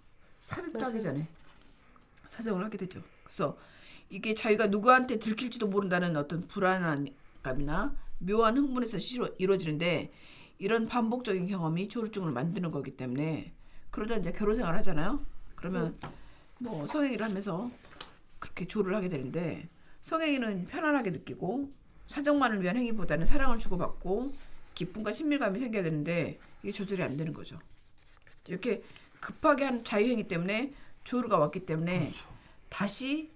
삽입도 0.40 0.84
하기 0.84 1.00
전에 1.00 1.26
사정을 2.26 2.62
하게 2.62 2.76
되죠. 2.76 3.00
그래서 3.24 3.56
이게 4.10 4.34
자기가 4.34 4.66
누구한테 4.66 5.18
들킬지도 5.18 5.68
모른다는 5.68 6.18
어떤 6.18 6.46
불안감이나 6.48 7.96
묘한 8.18 8.58
흥분에서 8.58 8.98
이루어지는데 9.38 10.12
이런 10.58 10.86
반복적인 10.86 11.46
경험이 11.46 11.88
조루증을 11.88 12.30
만드는 12.32 12.70
거기 12.72 12.90
때문에 12.90 13.54
그러다 13.90 14.16
이제 14.16 14.32
결혼 14.32 14.54
생활 14.54 14.74
하잖아요. 14.76 15.24
그러면 15.54 15.98
뭐 16.58 16.86
성행위를 16.86 17.24
하면서 17.24 17.70
그렇게 18.38 18.66
조를 18.66 18.94
하게 18.94 19.08
되는데 19.08 19.68
성행위는 20.02 20.66
편안하게 20.66 21.10
느끼고 21.10 21.72
사정만을 22.06 22.62
위한 22.62 22.76
행위보다는 22.76 23.26
사랑을 23.26 23.58
주고받고 23.58 24.32
기쁨과 24.74 25.12
친밀감이 25.12 25.58
생겨야 25.58 25.82
되는데 25.82 26.38
이게 26.62 26.72
조절이 26.72 27.02
안 27.02 27.16
되는 27.16 27.32
거죠. 27.32 27.58
이렇게 28.48 28.82
급하게 29.20 29.64
한 29.64 29.84
자유행위 29.84 30.26
때문에 30.26 30.72
조르가 31.04 31.38
왔기 31.38 31.66
때문에 31.66 32.00
그렇죠. 32.00 32.28
다시 32.68 33.30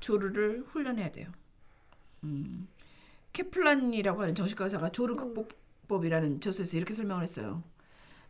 조르를 0.00 0.64
훈련해야 0.68 1.12
돼요. 1.12 1.30
음, 2.24 2.68
케플란이라고 3.32 4.22
하는 4.22 4.34
정신과 4.34 4.64
의사가 4.64 4.92
조르 4.92 5.14
극복법이라는 5.16 6.40
저서에서 6.40 6.76
이렇게 6.76 6.94
설명을 6.94 7.22
했어요. 7.22 7.62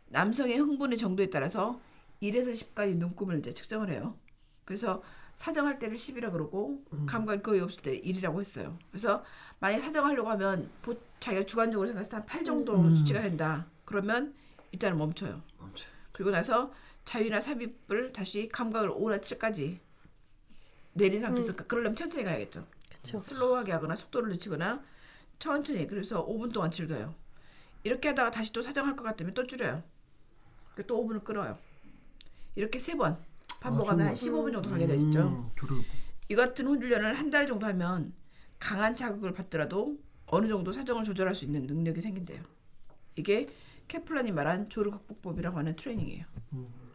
남성의 0.09 0.57
흥분의 0.57 0.97
정도에 0.97 1.29
따라서 1.29 1.79
1에서 2.21 2.53
10까지 2.53 2.95
눈금을 2.95 3.39
이제 3.39 3.53
측정을 3.53 3.91
해요. 3.91 4.17
그래서 4.65 5.03
사정할 5.35 5.77
때를 5.79 5.95
10이라 5.95 6.31
그러고 6.31 6.83
감각이 7.05 7.43
거의 7.43 7.61
없을 7.61 7.81
때 7.81 7.99
1이라고 8.01 8.39
했어요. 8.39 8.77
그래서 8.89 9.23
만약 9.59 9.79
사정하려고 9.79 10.29
하면 10.31 10.69
보, 10.81 10.95
자기가 11.19 11.45
주관적으로 11.45 11.87
생각했을 11.87 12.09
때 12.11 12.15
한 12.17 12.25
8 12.25 12.43
정도 12.43 12.75
음. 12.75 12.95
수치가 12.95 13.21
된다. 13.21 13.67
그러면 13.85 14.33
일단은 14.71 14.97
멈춰요. 14.97 15.41
멈춰. 15.59 15.85
그리고 16.11 16.31
나서 16.31 16.73
자위나 17.05 17.39
삽입을 17.39 18.11
다시 18.13 18.49
감각을 18.49 18.89
5나 18.89 19.21
7까지 19.21 19.77
내린 20.93 21.21
상태에서 21.21 21.55
그러려면 21.55 21.95
천천히 21.95 22.23
가야겠죠. 22.25 22.65
그렇죠. 22.89 23.19
슬로우하게 23.19 23.71
하거나 23.71 23.95
속도를 23.95 24.29
늦추거나 24.31 24.83
천천히 25.37 25.85
그래서 25.85 26.25
5분 26.25 26.51
동안 26.51 26.71
즐겨요. 26.71 27.13
이렇게 27.83 28.09
하다가 28.09 28.31
다시 28.31 28.51
또 28.51 28.61
사정할 28.63 28.95
것 28.95 29.03
같으면 29.03 29.33
또 29.35 29.45
줄여요. 29.45 29.83
그또 30.77 31.05
5분을 31.07 31.23
끌어요. 31.23 31.57
이렇게 32.55 32.79
세 32.79 32.95
번 32.95 33.17
반복하면 33.59 34.05
아, 34.05 34.09
한 34.09 34.15
정말. 34.15 34.43
15분 34.43 34.53
정도 34.53 34.69
가게 34.69 34.85
되죠. 34.87 35.49
음. 35.69 35.83
이 36.29 36.35
같은 36.35 36.67
훈련을 36.67 37.17
한 37.17 37.29
달 37.31 37.47
정도 37.47 37.65
하면 37.65 38.13
강한 38.59 38.95
자극을 38.95 39.33
받더라도 39.33 39.97
어느 40.27 40.47
정도 40.47 40.71
사정을 40.71 41.03
조절할 41.03 41.33
수 41.33 41.45
있는 41.45 41.63
능력이 41.65 42.01
생긴대요. 42.01 42.43
이게 43.15 43.47
케플란이 43.87 44.31
말한 44.31 44.69
조르 44.69 44.91
극복법이라고 44.91 45.57
하는 45.57 45.75
트레이닝이에요. 45.75 46.25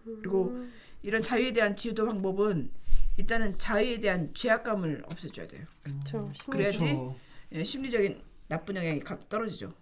그리고 0.05 0.67
이런 1.03 1.23
자유에 1.23 1.53
대한 1.53 1.75
지도 1.75 2.07
방법은 2.07 2.71
일단은 3.17 3.59
자유에 3.59 3.99
대한 3.99 4.33
죄악감을 4.35 5.05
없애줘야 5.07 5.47
돼요. 5.49 5.65
그렇죠. 5.83 6.31
그래야지. 6.51 6.99
예, 7.53 7.65
심리적인 7.65 8.21
나쁜 8.49 8.77
영향이 8.77 9.01
가- 9.01 9.19
떨어지죠. 9.21 9.73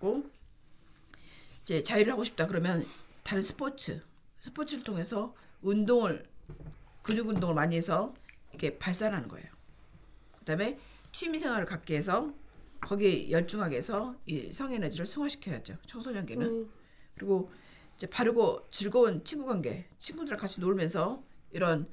그리고 0.00 0.24
이제 1.62 1.82
자유를 1.82 2.12
하고 2.12 2.24
싶다 2.24 2.46
그러면 2.46 2.84
다른 3.28 3.42
스포츠, 3.42 4.00
스포츠를 4.40 4.82
통해서 4.82 5.34
운동을 5.60 6.24
근육 7.02 7.28
운동을 7.28 7.54
많이 7.54 7.76
해서 7.76 8.14
이게 8.54 8.78
발산하는 8.78 9.28
거예요. 9.28 9.46
그다음에 10.38 10.78
취미 11.12 11.38
생활을 11.38 11.66
갖게 11.66 11.94
해서 11.94 12.32
거기에 12.80 13.30
열중하게 13.30 13.76
해서 13.76 14.16
이 14.24 14.50
성에너지를 14.50 15.04
승화시켜야죠. 15.04 15.76
청소년기는 15.84 16.46
음, 16.46 16.70
그리고 17.16 17.50
이제 17.96 18.06
바르고 18.06 18.66
즐거운 18.70 19.22
친구 19.24 19.44
관계, 19.44 19.86
친구들이랑 19.98 20.40
같이 20.40 20.58
놀면서 20.62 21.22
이런 21.50 21.86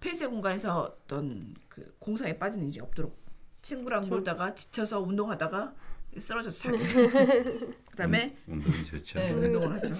폐쇄 0.00 0.26
공간에서 0.26 0.80
어떤 1.04 1.54
그 1.68 1.94
공상에 2.00 2.36
빠지는 2.36 2.68
일이 2.68 2.80
없도록 2.80 3.16
친구랑 3.62 4.08
놀다가 4.08 4.56
지쳐서 4.56 4.98
운동하다가 5.02 5.72
쓰러져서 6.18 6.58
자기. 6.58 6.78
그다음에 7.92 8.36
운동이 8.48 8.84
좋죠. 8.86 9.20
네, 9.20 9.30
운동을 9.30 9.76
하죠. 9.76 9.94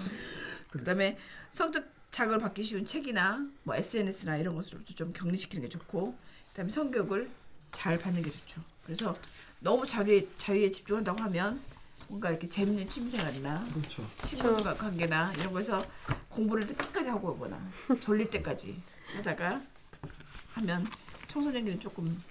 그다음에 0.79 1.17
성적 1.49 1.85
자극을 2.11 2.39
받기 2.39 2.63
쉬운 2.63 2.85
책이나 2.85 3.45
뭐 3.63 3.75
SNS나 3.75 4.37
이런 4.37 4.55
것으로도 4.55 4.93
좀 4.95 5.13
격리시키는 5.13 5.63
게 5.63 5.69
좋고 5.69 6.15
그다음에 6.49 6.71
성교육을 6.71 7.29
잘 7.71 7.97
받는 7.97 8.21
게 8.21 8.29
좋죠. 8.29 8.61
그래서 8.83 9.15
너무 9.59 9.85
자유에 9.85 10.27
자유에 10.37 10.71
집중한다고 10.71 11.21
하면 11.23 11.61
뭔가 12.09 12.29
이렇게 12.29 12.47
재밌는 12.47 12.89
취미생활이나 12.89 13.63
그렇죠. 13.63 14.05
친구들과 14.23 14.73
관계나 14.73 15.31
이런 15.33 15.53
거에서 15.53 15.85
공부를 16.27 16.67
늦게까지 16.67 17.09
하고 17.09 17.29
오거나 17.31 17.57
졸릴 18.01 18.29
때까지 18.29 18.81
하다가 19.15 19.61
하면 20.55 20.85
청소년기는 21.29 21.79
조금 21.79 22.21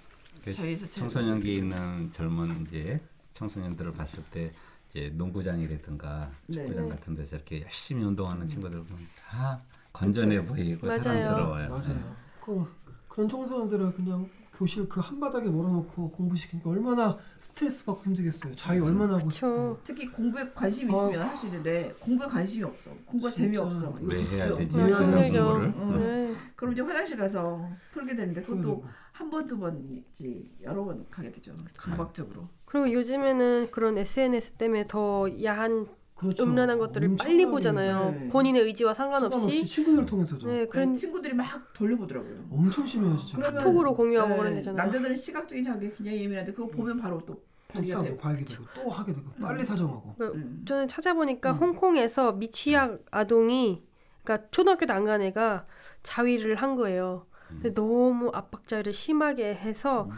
그 0.43 0.51
자유에서 0.51 0.85
잘 0.85 1.01
청소년기 1.01 1.55
있는 1.55 2.11
젊은 2.11 2.67
이제 2.67 3.01
청소년들을 3.33 3.93
봤을 3.93 4.23
때 4.25 4.53
이제 4.91 5.09
농구장이라든가 5.15 6.29
네. 6.47 6.55
축구장 6.67 6.89
같은 6.89 7.15
데서 7.15 7.37
이렇게 7.37 7.61
열심히 7.61 8.03
운동하는 8.03 8.45
친구들 8.47 8.83
보면 8.83 9.03
다 9.17 9.61
건전해 9.93 10.43
보이고 10.45 10.85
맞아요. 10.85 11.01
사랑스러워요. 11.01 11.69
맞아요. 11.69 12.15
그 12.41 12.65
그런 13.07 13.29
청소년들을 13.29 13.93
그냥 13.93 14.29
교실 14.53 14.87
그 14.87 14.99
한바닥에 14.99 15.49
몰아놓고 15.49 16.11
공부시키니까 16.11 16.69
얼마나 16.69 17.17
스트레스 17.37 17.83
받고 17.85 18.03
힘들겠어요. 18.03 18.53
자유 18.55 18.83
얼마나 18.83 19.15
하고 19.15 19.29
싶고. 19.29 19.47
그렇죠. 19.49 19.79
특히 19.83 20.07
공부에 20.11 20.51
관심 20.53 20.89
이 20.89 20.93
있으면 20.93 21.21
할수 21.21 21.47
있는데 21.47 21.95
공부에 21.99 22.27
관심이 22.27 22.63
없어. 22.65 22.91
공부가. 23.05 23.31
재미없어. 23.31 23.95
왜 24.01 24.17
해야 24.21 24.27
그렇죠. 24.29 24.57
되지? 24.57 24.77
네, 24.77 24.83
그런 24.91 25.03
힘들죠. 25.03 25.45
공부를. 25.45 25.67
음. 25.77 25.99
네. 25.99 26.35
그럼 26.55 26.73
이제 26.73 26.81
화장실 26.81 27.17
가서 27.17 27.69
풀게 27.93 28.13
되는데 28.15 28.41
그것도. 28.41 28.83
한 29.13 29.29
번 29.29 29.45
두 29.47 29.59
번이지 29.59 30.57
여러 30.63 30.83
번 30.83 31.05
가게 31.11 31.31
되죠. 31.31 31.55
강박적으로. 31.77 32.49
그리고 32.71 32.89
요즘에는 32.91 33.67
그런 33.71 33.97
SNS 33.97 34.53
때문에 34.53 34.87
더 34.87 35.27
야한 35.43 35.87
그렇죠. 36.15 36.43
음란한 36.43 36.77
것들을 36.79 37.17
빨리 37.17 37.45
보잖아요. 37.45 38.11
네. 38.11 38.29
본인의 38.29 38.61
의지와 38.61 38.93
상관없이 38.93 39.39
상관없이. 39.39 39.65
친구들 39.65 40.05
통해서도 40.05 40.47
네, 40.47 40.53
그런 40.59 40.69
그런 40.69 40.93
친구들이 40.93 41.33
막 41.33 41.73
돌려보더라고요. 41.73 42.45
엄청 42.51 42.85
심해요 42.85 43.17
진짜. 43.17 43.51
카톡으로 43.51 43.93
공유하고 43.93 44.29
네, 44.29 44.37
그런 44.37 44.53
데잖아요. 44.53 44.83
남자들은 44.85 45.15
시각적인 45.15 45.63
자극에 45.63 45.89
굉장히 45.89 46.21
예민한데 46.23 46.53
그거 46.53 46.67
보면 46.67 46.97
바로 46.97 47.19
또 47.25 47.41
또 47.73 47.81
싸고. 47.83 48.15
과하게 48.17 48.43
되고 48.43 48.63
또 48.75 48.89
하게 48.89 49.13
되고 49.13 49.31
빨리 49.39 49.63
사정하고. 49.63 50.15
그 50.17 50.25
음. 50.35 50.63
저는 50.65 50.87
찾아보니까 50.87 51.53
홍콩에서 51.53 52.33
미취학 52.33 52.99
아동이 53.11 53.83
그러니까 54.23 54.47
초등학교도 54.51 54.93
안 54.93 55.05
간 55.05 55.21
애가 55.21 55.65
자위를 56.03 56.55
한 56.55 56.75
거예요. 56.75 57.25
근데 57.47 57.73
너무 57.73 58.29
압박 58.33 58.67
자위를 58.67 58.93
심하게 58.93 59.53
해서 59.53 60.09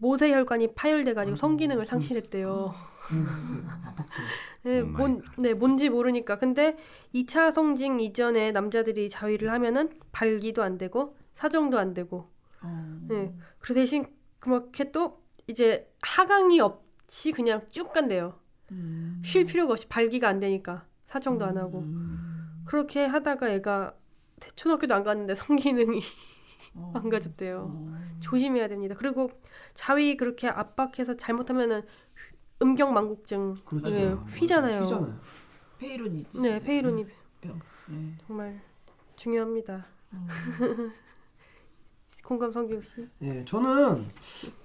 모세 0.00 0.32
혈관이 0.32 0.74
파열돼 0.74 1.14
가지고 1.14 1.34
성기능을 1.36 1.86
상실했대요. 1.86 2.74
음, 3.12 3.26
압박증. 3.86 4.22
네, 4.64 4.80
oh 4.80 4.86
my 4.86 4.92
뭔, 4.92 5.22
네, 5.38 5.54
뭔지 5.54 5.88
모르니까. 5.88 6.38
근데 6.38 6.76
2차 7.14 7.52
성징 7.52 8.00
이전에 8.00 8.52
남자들이 8.52 9.08
자위를 9.08 9.50
하면은 9.52 9.90
발기도 10.12 10.62
안 10.62 10.78
되고 10.78 11.16
사정도 11.32 11.78
안 11.78 11.94
되고. 11.94 12.30
어. 12.62 12.98
네. 13.08 13.34
그 13.58 13.74
대신 13.74 14.06
그렇게 14.38 14.90
또 14.90 15.22
이제 15.46 15.90
하강이 16.02 16.60
없이 16.60 17.32
그냥 17.32 17.62
쭉 17.70 17.92
간대요. 17.92 18.38
음. 18.72 19.22
쉴 19.24 19.46
필요가 19.46 19.72
없이 19.72 19.86
발기가 19.88 20.28
안 20.28 20.40
되니까 20.40 20.86
사정도 21.06 21.44
안 21.44 21.56
하고. 21.56 21.80
음. 21.80 22.62
그렇게 22.66 23.06
하다가 23.06 23.48
애가 23.50 23.94
초등학교도 24.54 24.94
안 24.94 25.02
갔는데 25.02 25.34
성기능이 25.34 26.00
어. 26.74 26.90
망가졌대요. 26.94 27.70
어. 27.72 27.98
조심해야 28.20 28.68
됩니다. 28.68 28.94
그리고 28.98 29.30
자위 29.74 30.16
그렇게 30.16 30.48
압박해서 30.48 31.14
잘못하면은 31.14 31.80
휘- 31.80 32.36
음경망곡증 32.62 33.54
그렇죠. 33.64 33.94
네, 33.94 34.14
휘잖아요. 34.36 34.82
휘잖아요. 34.82 35.20
페이론이. 35.78 36.26
네, 36.42 36.58
페이로니 36.62 37.06
병. 37.40 37.60
네. 37.88 38.14
정말 38.26 38.60
중요합니다. 39.16 39.86
공감 42.24 42.52
성규 42.52 42.80
씨. 42.82 43.08
예, 43.22 43.42
저는 43.46 44.06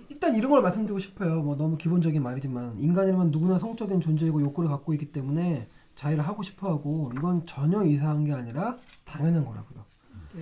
일단 0.10 0.36
이런 0.36 0.51
걸 0.51 0.62
말씀드리고 0.62 0.99
싶어요. 0.99 1.41
뭐 1.41 1.56
너무 1.56 1.77
기본적인 1.77 2.21
말이지만 2.21 2.77
인간이라면 2.77 3.32
누구나 3.32 3.58
성적인 3.58 4.01
존재이고 4.01 4.41
욕구를 4.41 4.69
갖고 4.69 4.93
있기 4.93 5.12
때문에 5.13 5.67
자유를 5.95 6.27
하고 6.27 6.43
싶어하고 6.43 7.12
이건 7.15 7.45
전혀 7.45 7.84
이상한 7.86 8.25
게 8.25 8.34
아니라 8.34 8.77
당연한 9.06 9.45
거라고요. 9.45 9.86
네. 10.36 10.41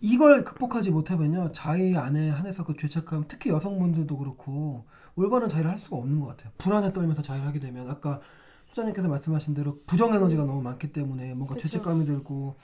이걸 0.00 0.44
극복하지 0.44 0.90
못하면요 0.90 1.52
자유 1.52 1.98
안에 1.98 2.30
한해서 2.30 2.64
그 2.64 2.76
죄책감 2.76 3.24
특히 3.28 3.50
여성분들도 3.50 4.16
그렇고 4.16 4.84
올바른 5.16 5.48
자유를 5.48 5.70
할 5.70 5.78
수가 5.78 5.96
없는 5.96 6.20
것 6.20 6.26
같아요 6.28 6.52
불안에 6.58 6.92
떨면서 6.92 7.22
자유를 7.22 7.46
하게 7.46 7.60
되면 7.60 7.88
아까 7.90 8.20
소장님께서 8.68 9.08
말씀하신 9.08 9.54
대로 9.54 9.78
부정 9.86 10.14
에너지가 10.14 10.44
너무 10.44 10.62
많기 10.62 10.92
때문에 10.92 11.34
뭔가 11.34 11.54
그쵸. 11.54 11.68
죄책감이 11.68 12.04
들고 12.04 12.56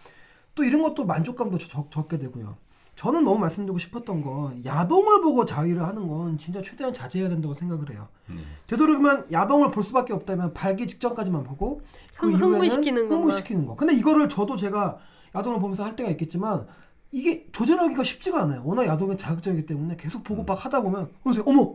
또 0.54 0.64
이런 0.64 0.83
것도 0.83 1.04
만족감도 1.04 1.59
적, 1.59 1.90
적게 1.90 2.18
되고요 2.18 2.57
저는 2.96 3.22
너무 3.22 3.38
말씀드리고 3.38 3.78
싶었던 3.78 4.22
건 4.22 4.64
야동을 4.64 5.20
보고 5.22 5.44
자유를 5.44 5.85
하는 5.85 6.09
건 6.09 6.37
진짜 6.37 6.61
최대한 6.62 6.92
자제해야 6.92 7.28
된다고 7.28 7.54
생각을 7.54 7.92
해요 7.92 8.09
음. 8.31 8.42
되도록이면 8.66 9.31
야동을 9.31 9.70
볼 9.70 9.85
수밖에 9.85 10.12
없다면 10.12 10.52
발기 10.52 10.87
직전까지만 10.88 11.44
보고 11.44 11.81
그 12.16 12.26
흥- 12.26 12.33
이후에는 12.33 12.52
흥분시키는 12.54 13.02
것만. 13.02 13.16
흥분시키는 13.18 13.66
거. 13.66 13.76
근데 13.76 13.94
이거를 13.94 14.28
저도 14.28 14.57
제가 14.57 14.98
야동을 15.34 15.60
보면서 15.60 15.84
할 15.84 15.96
때가 15.96 16.10
있겠지만 16.10 16.66
이게 17.10 17.46
조절하기가 17.52 18.04
쉽지가 18.04 18.42
않아요. 18.42 18.62
워낙 18.64 18.86
야동이 18.86 19.16
자극적이기 19.16 19.66
때문에 19.66 19.96
계속 19.96 20.22
보고 20.24 20.42
막 20.44 20.62
하다 20.64 20.82
보면 20.82 21.10
어느새 21.24 21.42
어머 21.46 21.74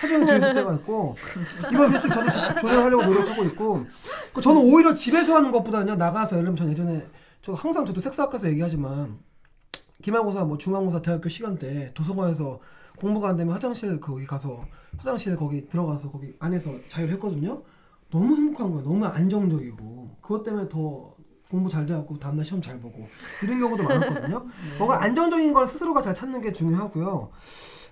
사정이 0.00 0.24
들었을 0.26 0.54
때가 0.54 0.74
있고 0.74 1.14
이걸 1.72 1.90
대충 1.92 2.10
저도 2.10 2.30
조- 2.30 2.60
조절하려고 2.60 3.04
노력하고 3.04 3.44
있고 3.44 3.84
그 4.32 4.40
저는 4.40 4.60
오히려 4.62 4.94
집에서 4.94 5.34
하는 5.36 5.52
것보다는요 5.52 5.96
나가서 5.96 6.36
예를 6.36 6.44
들면 6.54 6.56
전 6.56 6.70
예전에 6.70 7.06
저 7.42 7.52
항상 7.52 7.84
저도 7.84 8.00
섹스학과에서 8.00 8.48
얘기하지만 8.48 9.18
기말고사 10.02 10.44
뭐 10.44 10.58
중간고사 10.58 11.02
대학교 11.02 11.28
시간 11.28 11.58
때 11.58 11.92
도서관에서 11.94 12.58
공부가 12.98 13.28
안 13.28 13.36
되면 13.36 13.52
화장실 13.54 14.00
거기 14.00 14.26
가서 14.26 14.64
화장실 14.96 15.36
거기 15.36 15.68
들어가서 15.68 16.10
거기 16.10 16.34
안에서 16.38 16.70
자유를 16.88 17.14
했거든요. 17.14 17.62
너무 18.10 18.36
행복한 18.36 18.70
거예요. 18.70 18.84
너무 18.84 19.04
안정적이고 19.04 20.16
그것 20.22 20.42
때문에 20.42 20.68
더 20.68 21.14
공부 21.50 21.68
잘 21.68 21.86
돼갖고 21.86 22.18
다음날 22.18 22.44
시험 22.44 22.60
잘 22.60 22.80
보고 22.80 23.06
이런 23.42 23.60
경우도 23.60 23.82
많았거든요. 23.82 24.46
뭔가 24.78 25.02
안정적인 25.02 25.52
걸 25.52 25.66
스스로가 25.66 26.02
잘 26.02 26.14
찾는 26.14 26.40
게 26.40 26.52
중요하고요. 26.52 27.30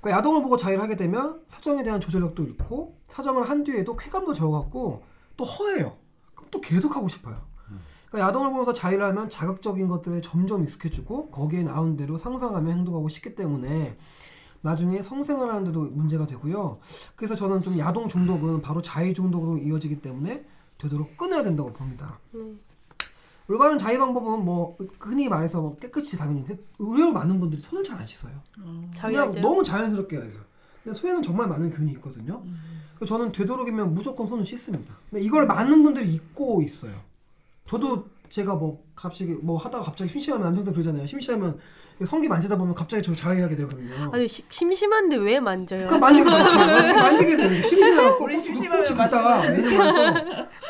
그러니까 0.01 0.19
야동을 0.19 0.43
보고 0.43 0.57
자유를 0.57 0.83
하게 0.83 0.97
되면 0.97 1.41
사정에 1.49 1.83
대한 1.83 2.01
조절력도 2.01 2.43
잃고 2.43 2.99
사정을 3.05 3.49
한 3.49 3.65
뒤에도 3.65 3.97
쾌감도 3.97 4.35
적어갖고 4.35 5.03
또 5.37 5.45
허해요. 5.45 5.97
그럼 6.35 6.49
또 6.51 6.61
계속 6.61 6.97
하고 6.97 7.09
싶어요. 7.09 7.41
그러니까 8.15 8.29
야동을 8.29 8.51
보면서 8.51 8.73
자유를 8.73 9.05
하면 9.07 9.29
자극적인 9.29 9.89
것들에 9.89 10.21
점점 10.21 10.63
익숙해지고 10.63 11.31
거기에 11.31 11.65
나온 11.65 11.97
대로 11.97 12.17
상상하며 12.17 12.71
행동하고 12.71 13.09
싶기 13.09 13.35
때문에 13.35 13.97
나중에 14.61 15.03
성생활 15.03 15.51
하는데도 15.51 15.81
문제가 15.81 16.25
되고요. 16.25 16.79
그래서 17.17 17.35
저는 17.35 17.63
좀 17.63 17.77
야동 17.77 18.09
중독은 18.09 18.63
바로 18.63 18.81
자유 18.83 19.13
중독으로 19.13 19.59
이어지기 19.59 20.01
때문에 20.01 20.45
되도록 20.79 21.17
끊어야 21.17 21.43
된다고 21.43 21.73
봅니다. 21.73 22.21
음. 22.35 22.61
올바른 23.49 23.77
자유 23.79 23.99
방법은 23.99 24.45
뭐 24.45 24.77
흔히 24.99 25.29
말해서 25.29 25.61
뭐 25.61 25.77
깨끗이 25.77 26.17
당연히 26.17 26.45
근데 26.45 26.63
의외로 26.79 27.13
많은 27.13 27.39
분들이 27.41 27.61
손을 27.61 27.85
잘 27.85 27.99
안 27.99 28.07
씻어요. 28.07 28.33
자위할 28.95 29.27
그냥 29.29 29.33
때 29.33 29.41
너무 29.41 29.63
자연스럽게 29.63 30.17
해서. 30.17 30.39
근데 30.83 30.99
소에는 30.99 31.23
정말 31.23 31.47
많은 31.49 31.71
균이 31.71 31.93
있거든요. 31.93 32.43
음. 32.45 32.81
저는 33.07 33.33
되도록이면 33.33 33.95
무조건 33.95 34.27
손을 34.27 34.47
씻습니다. 34.47 34.95
근데 35.11 35.25
이걸 35.25 35.47
많은 35.47 35.83
분들이 35.83 36.13
잊고 36.15 36.63
있어요. 36.63 36.93
저도 37.67 38.09
제가 38.35 38.57
뭐 38.57 38.83
갑자기 38.97 39.33
뭐 39.35 39.57
하다가 39.57 39.85
갑자기 39.85 40.11
심심하면 40.11 40.47
남성들 40.47 40.73
그러잖아요. 40.73 41.07
심심하면 41.07 41.57
성기 42.05 42.27
만지다 42.27 42.59
보면 42.59 42.75
갑자기 42.75 43.01
저 43.01 43.15
자유하게 43.15 43.55
되거든요. 43.55 44.11
아니 44.13 44.27
시- 44.27 44.45
심심한데 44.49 45.15
왜 45.19 45.39
만져요? 45.39 45.89
만지게 46.01 46.29
돼요. 46.29 46.43
만지게 46.99 47.37
꼭 48.19 48.33
심심하면 48.33 48.85
꼭 48.85 48.97
긁다가 48.97 49.43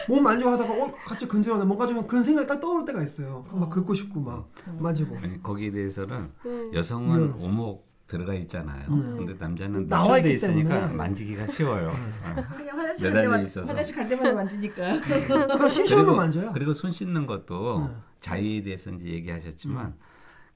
몸 0.07 0.23
만지고 0.23 0.51
하다가 0.51 0.75
어 0.75 0.93
같이 1.07 1.27
근질하네 1.27 1.65
뭔가 1.65 1.87
좀 1.87 2.07
그런 2.07 2.23
생각이 2.23 2.47
딱 2.47 2.61
떠오를 2.61 2.85
때가 2.85 3.03
있어요. 3.03 3.47
막 3.51 3.71
긁고 3.71 3.95
싶고 3.95 4.21
막 4.21 4.51
만지고. 4.79 5.17
아니, 5.23 5.43
거기에 5.43 5.71
대해서는 5.71 6.33
네. 6.45 6.71
여성은 6.75 7.19
음. 7.19 7.35
오목 7.41 7.94
들어가 8.07 8.35
있잖아요. 8.35 8.87
음. 8.91 9.17
근데 9.17 9.35
남자는 9.39 9.89
나와 9.89 10.09
노출돼 10.09 10.31
있기 10.31 10.35
있으니까 10.35 10.69
때문에. 10.69 10.93
음. 10.93 10.97
만지기가 10.97 11.47
쉬워요. 11.47 11.89
어. 11.89 12.45
그냥 12.57 12.79
화장실 12.79 13.05
갈 13.05 13.11
매달려 13.11 13.23
때마다 13.23 13.43
있어서. 13.43 13.67
화장실 13.67 13.97
갈 13.97 14.09
때마다 14.09 14.33
만지니까. 14.35 15.01
그냥 15.27 15.69
심심하면 15.71 16.17
만져요. 16.17 16.53
그리고 16.53 16.75
손 16.75 16.93
씻는 16.93 17.27
것도 17.27 17.89
네. 17.89 17.97
자유에 18.21 18.63
대해서 18.63 18.91
이제 18.91 19.07
얘기하셨지만 19.09 19.95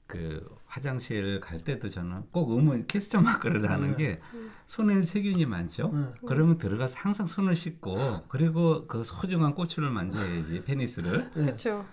그 0.05 0.47
화장실 0.65 1.39
갈 1.39 1.63
때도 1.63 1.89
저는 1.89 2.23
꼭 2.31 2.51
의문 2.51 2.85
캐스터 2.87 3.21
마크를 3.21 3.69
하는 3.69 3.91
네. 3.91 3.97
게 3.97 4.21
손에 4.65 5.01
세균이 5.01 5.45
많죠. 5.45 5.91
네. 5.93 6.27
그러면 6.27 6.57
들어가서 6.57 6.97
항상 6.99 7.25
손을 7.25 7.55
씻고 7.55 8.23
그리고 8.27 8.85
그 8.87 9.03
소중한 9.03 9.53
꼬추를 9.55 9.89
만져야지 9.89 10.63
페니스를 10.65 11.31
네. 11.33 11.45
그렇죠. 11.45 11.85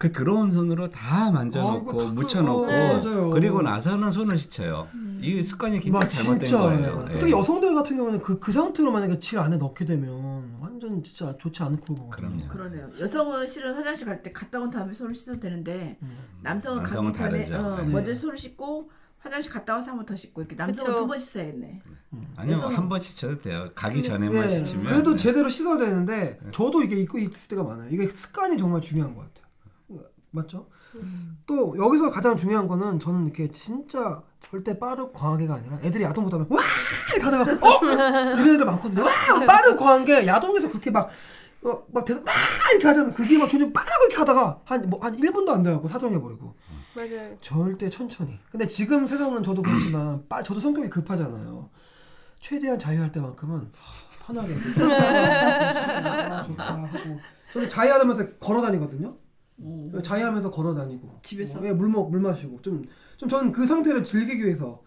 그 0.00 0.10
들어온 0.12 0.50
손으로 0.50 0.88
다 0.88 1.26
아, 1.26 1.30
만져놓고 1.30 1.92
이거 1.92 2.04
다 2.06 2.12
묻혀놓고 2.14 2.66
맞아요. 2.66 3.30
그리고 3.30 3.60
나서는 3.60 4.10
손을 4.10 4.38
씻어요. 4.38 4.88
이 5.20 5.44
습관이 5.44 5.78
굉장히 5.78 5.92
막 6.04 6.08
잘못된 6.08 6.40
진짜 6.48 6.58
거예요. 6.58 7.06
예. 7.10 7.14
예. 7.16 7.18
특히 7.18 7.32
여성들 7.32 7.74
같은 7.74 7.98
경우는 7.98 8.20
그, 8.22 8.38
그 8.38 8.50
상태로 8.50 8.90
만약에 8.92 9.18
질 9.18 9.38
안에 9.38 9.58
넣게 9.58 9.84
되면 9.84 10.56
완전 10.58 11.02
진짜 11.04 11.36
좋지 11.36 11.62
않고 11.62 12.08
그럼요. 12.08 12.48
그러네요. 12.48 12.88
여성은 12.98 13.46
실은 13.46 13.74
화장실 13.74 14.06
갈 14.06 14.22
때 14.22 14.32
갔다 14.32 14.58
온 14.58 14.70
다음에 14.70 14.90
손을 14.94 15.12
씻어도 15.12 15.38
되는데 15.38 15.98
음. 16.00 16.16
남성은 16.40 16.82
남성은 16.82 17.12
가기 17.12 17.18
전에 17.18 17.44
다르죠. 17.44 17.68
어, 17.68 17.76
네. 17.84 17.92
먼저 17.92 18.14
손을 18.14 18.38
씻고 18.38 18.90
화장실 19.18 19.52
갔다 19.52 19.74
와서 19.74 19.90
한 19.90 19.98
번 19.98 20.06
더 20.06 20.16
씻고 20.16 20.40
이렇게 20.40 20.56
남성은. 20.56 20.96
두 20.96 21.06
번 21.06 21.18
씻어야겠네. 21.18 21.82
아니요 22.36 22.56
여성은- 22.56 22.70
한번 22.70 23.00
씻어도 23.02 23.38
돼요. 23.38 23.68
가기 23.74 24.02
전에만 24.02 24.44
예, 24.44 24.64
씻으면 24.64 24.84
그래도 24.86 25.10
네. 25.10 25.16
제대로 25.18 25.50
씻어야 25.50 25.76
되는데 25.76 26.40
저도 26.52 26.82
이게 26.82 26.96
입고 26.96 27.18
있을 27.18 27.48
때가 27.50 27.62
많아요. 27.64 27.90
이게 27.90 28.08
습관이 28.08 28.56
정말 28.56 28.80
중요한 28.80 29.14
것 29.14 29.20
같아요. 29.20 29.39
맞죠? 30.30 30.68
또 31.46 31.74
여기서 31.78 32.10
가장 32.10 32.36
중요한 32.36 32.66
거는 32.68 32.98
저는 32.98 33.24
이렇게 33.26 33.50
진짜 33.50 34.22
절대 34.40 34.78
빠르고 34.78 35.12
과하게가 35.12 35.54
아니라 35.54 35.78
애들이 35.82 36.04
야동 36.04 36.24
보다 36.24 36.38
보면 36.38 36.50
와 36.50 36.64
이렇게 37.14 37.24
하다가 37.24 37.66
어 37.66 37.84
이런 37.84 38.48
애들 38.54 38.64
많거든요. 38.64 39.04
와 39.04 39.10
빠르고 39.46 39.76
과한 39.76 40.04
게 40.04 40.26
야동에서 40.26 40.68
그렇게 40.68 40.90
막 40.90 41.10
어, 41.62 41.82
막 41.92 42.04
대서 42.04 42.22
막 42.22 42.34
이렇게 42.72 42.86
하잖아. 42.86 43.12
그게 43.12 43.38
막 43.38 43.48
전혀 43.48 43.70
빠르고 43.70 44.04
이렇게 44.06 44.16
하다가 44.16 44.60
한뭐 44.64 45.00
한 45.00 45.16
1분도 45.16 45.50
안 45.50 45.62
돼갖고 45.62 45.88
사정해버리고 45.88 46.54
맞아요. 46.94 47.36
절대 47.40 47.90
천천히. 47.90 48.38
근데 48.50 48.66
지금 48.66 49.06
세상은 49.06 49.42
저도 49.42 49.62
그렇지만 49.62 50.26
빠, 50.28 50.42
저도 50.42 50.58
성격이 50.60 50.88
급하잖아요. 50.90 51.68
최대한 52.40 52.78
자유할 52.78 53.12
때만큼은 53.12 53.70
편하게 54.24 54.54
아, 54.82 56.42
좋다 56.42 56.74
하고 56.76 57.20
저는 57.52 57.68
자유하면서 57.68 58.38
걸어 58.38 58.62
다니거든요. 58.62 59.14
음. 59.62 60.00
자유하면서 60.02 60.50
걸어 60.50 60.74
다니고 60.74 61.20
집에서? 61.22 61.58
어, 61.60 61.64
예, 61.64 61.72
물, 61.72 61.88
먹, 61.88 62.10
물 62.10 62.20
마시고 62.20 62.60
좀, 62.62 62.84
좀 63.16 63.28
저는 63.28 63.52
그 63.52 63.66
상태를 63.66 64.02
즐기기 64.04 64.44
위해서 64.44 64.82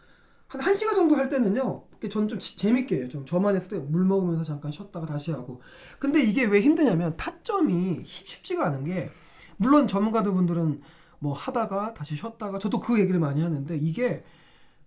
한 0.47 0.61
1시간 0.61 0.95
정도 0.95 1.15
할 1.15 1.29
때는요 1.29 1.83
저는 2.11 2.27
좀 2.27 2.37
지- 2.39 2.57
재밌게 2.57 2.97
해요 2.97 3.09
좀 3.09 3.25
저만 3.25 3.55
했을 3.55 3.69
때물 3.79 4.05
먹으면서 4.05 4.43
잠깐 4.43 4.71
쉬었다가 4.71 5.05
다시 5.05 5.31
하고 5.31 5.61
근데 5.99 6.21
이게 6.21 6.45
왜 6.45 6.61
힘드냐면 6.61 7.15
타점이 7.17 8.03
쉽- 8.05 8.27
쉽지가 8.27 8.65
않은 8.67 8.83
게 8.85 9.09
물론 9.57 9.87
전문가들 9.87 10.33
분들은 10.33 10.81
뭐 11.19 11.33
하다가 11.33 11.93
다시 11.93 12.15
쉬었다가 12.15 12.59
저도 12.59 12.79
그 12.79 12.99
얘기를 12.99 13.19
많이 13.19 13.41
하는데 13.41 13.75
이게 13.77 14.23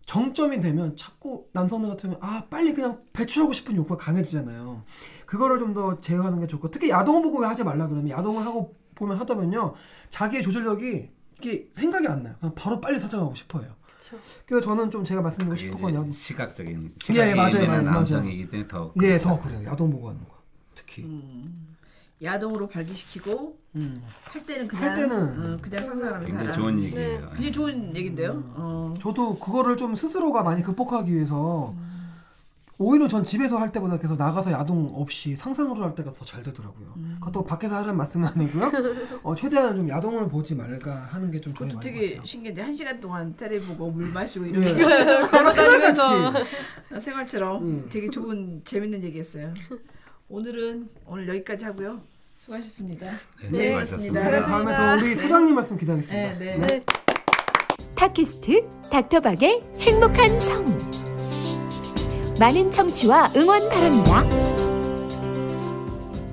정점이 0.04 0.60
되면 0.60 0.94
자꾸 0.96 1.46
남성들 1.52 1.88
같으면 1.90 2.18
아 2.20 2.44
빨리 2.48 2.74
그냥 2.74 3.02
배출하고 3.12 3.52
싶은 3.52 3.74
욕구가 3.76 3.96
강해지잖아요. 3.96 4.84
그거를 5.26 5.58
좀 5.58 5.74
더 5.74 6.00
제어하는 6.00 6.40
게 6.40 6.46
좋고 6.46 6.70
특히 6.70 6.90
야동 6.90 7.22
보고 7.22 7.40
왜 7.40 7.48
하지 7.48 7.64
말라 7.64 7.88
그러면 7.88 8.10
야동을 8.10 8.46
하고 8.46 8.74
보면 8.96 9.16
하다 9.18 9.34
보면요 9.34 9.74
자기의 10.10 10.42
조절력이 10.42 11.08
이게 11.38 11.68
생각이 11.72 12.08
안 12.08 12.22
나요. 12.24 12.34
바로 12.56 12.80
빨리 12.80 12.98
찾아가고 12.98 13.34
싶어요. 13.34 13.76
그쵸. 13.86 14.16
그래서 14.46 14.66
저는 14.66 14.90
좀 14.90 15.04
제가 15.04 15.20
말씀드리고 15.22 15.78
그게 15.78 15.94
야, 15.94 16.04
시각적인 16.10 16.94
예, 16.96 17.04
시각이 17.04 17.34
맞아요, 17.34 17.50
있는 17.50 17.66
맞아요, 17.68 17.82
남성이기 17.82 18.48
때문에 18.50 18.68
더 18.68 18.92
예, 19.02 19.08
그렇죠. 19.08 19.28
더 19.28 19.42
그래요. 19.42 19.64
야동 19.66 19.90
보고 19.90 20.08
하는 20.08 20.20
거. 20.26 20.34
특히. 20.74 21.02
음, 21.02 21.76
야동으로 22.22 22.68
발기시키고 22.68 23.58
음. 23.74 24.02
할 24.24 24.46
때는 24.46 24.66
그냥 24.68 24.84
할 24.90 24.96
때는 24.96 25.54
어, 25.54 25.56
그냥 25.60 25.82
상상하면서 25.82 26.26
굉장히 26.26 26.44
살아. 26.46 26.52
좋은 26.56 26.76
네. 26.76 26.82
얘기예요. 26.84 27.20
굉장히 27.28 27.52
좋은 27.52 27.96
얘긴데요. 27.96 28.30
음. 28.32 28.52
어. 28.56 28.94
저도 28.98 29.38
그거를 29.38 29.76
좀 29.76 29.94
스스로가 29.94 30.42
많이 30.42 30.62
극복하기 30.62 31.12
위해서 31.12 31.74
오히려 32.78 33.08
전 33.08 33.24
집에서 33.24 33.56
할 33.58 33.72
때보다 33.72 33.96
계속 33.98 34.18
나가서 34.18 34.52
야동 34.52 34.90
없이 34.92 35.34
상상으로 35.34 35.82
할 35.82 35.94
때가 35.94 36.12
더 36.12 36.26
잘 36.26 36.42
되더라고요. 36.42 36.92
음. 36.96 37.16
그것도 37.20 37.44
밖에서 37.44 37.76
하라는 37.76 37.96
말씀은 37.96 38.28
아니고요. 38.28 38.70
어, 39.22 39.34
최대한 39.34 39.76
좀 39.76 39.88
야동을 39.88 40.28
보지 40.28 40.54
말까 40.54 41.06
하는 41.10 41.30
게좀 41.30 41.54
그것도 41.54 41.76
많이 41.76 41.86
되게 41.86 42.08
같아요. 42.10 42.24
신기한데 42.26 42.62
한 42.62 42.74
시간 42.74 43.00
동안 43.00 43.34
테레비 43.36 43.64
보고 43.66 43.90
물 43.90 44.06
마시고 44.08 44.44
예. 44.46 44.50
이런 44.50 45.28
바로 45.30 45.50
생활같이. 45.50 46.00
어, 46.92 47.00
생활처럼 47.00 47.62
음. 47.62 47.88
되게 47.90 48.10
좋은 48.10 48.60
재밌는 48.64 49.02
얘기였어요. 49.04 49.54
오늘은 50.28 50.88
오늘 51.06 51.28
여기까지 51.28 51.64
하고요. 51.64 52.00
수고하셨습니다. 52.36 53.06
네, 53.42 53.52
재밌었습니다. 53.52 54.30
네, 54.30 54.40
다음에 54.42 54.74
더 54.74 54.96
우리 55.02 55.14
소장님 55.16 55.54
말씀 55.54 55.78
기다리겠습니다. 55.78 56.38
네, 56.38 56.56
네. 56.58 56.66
네. 56.66 56.84
팟캐스트 57.94 58.68
닥터박의 58.90 59.62
행복한 59.78 60.38
성 60.40 60.66
많은 62.38 62.70
청취와 62.70 63.32
응원 63.34 63.68
바랍니다. 63.68 64.22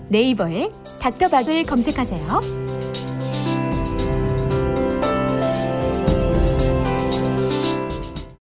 네이버에 0.10 0.70
닥터박을 1.00 1.64
검색하세요. 1.64 2.63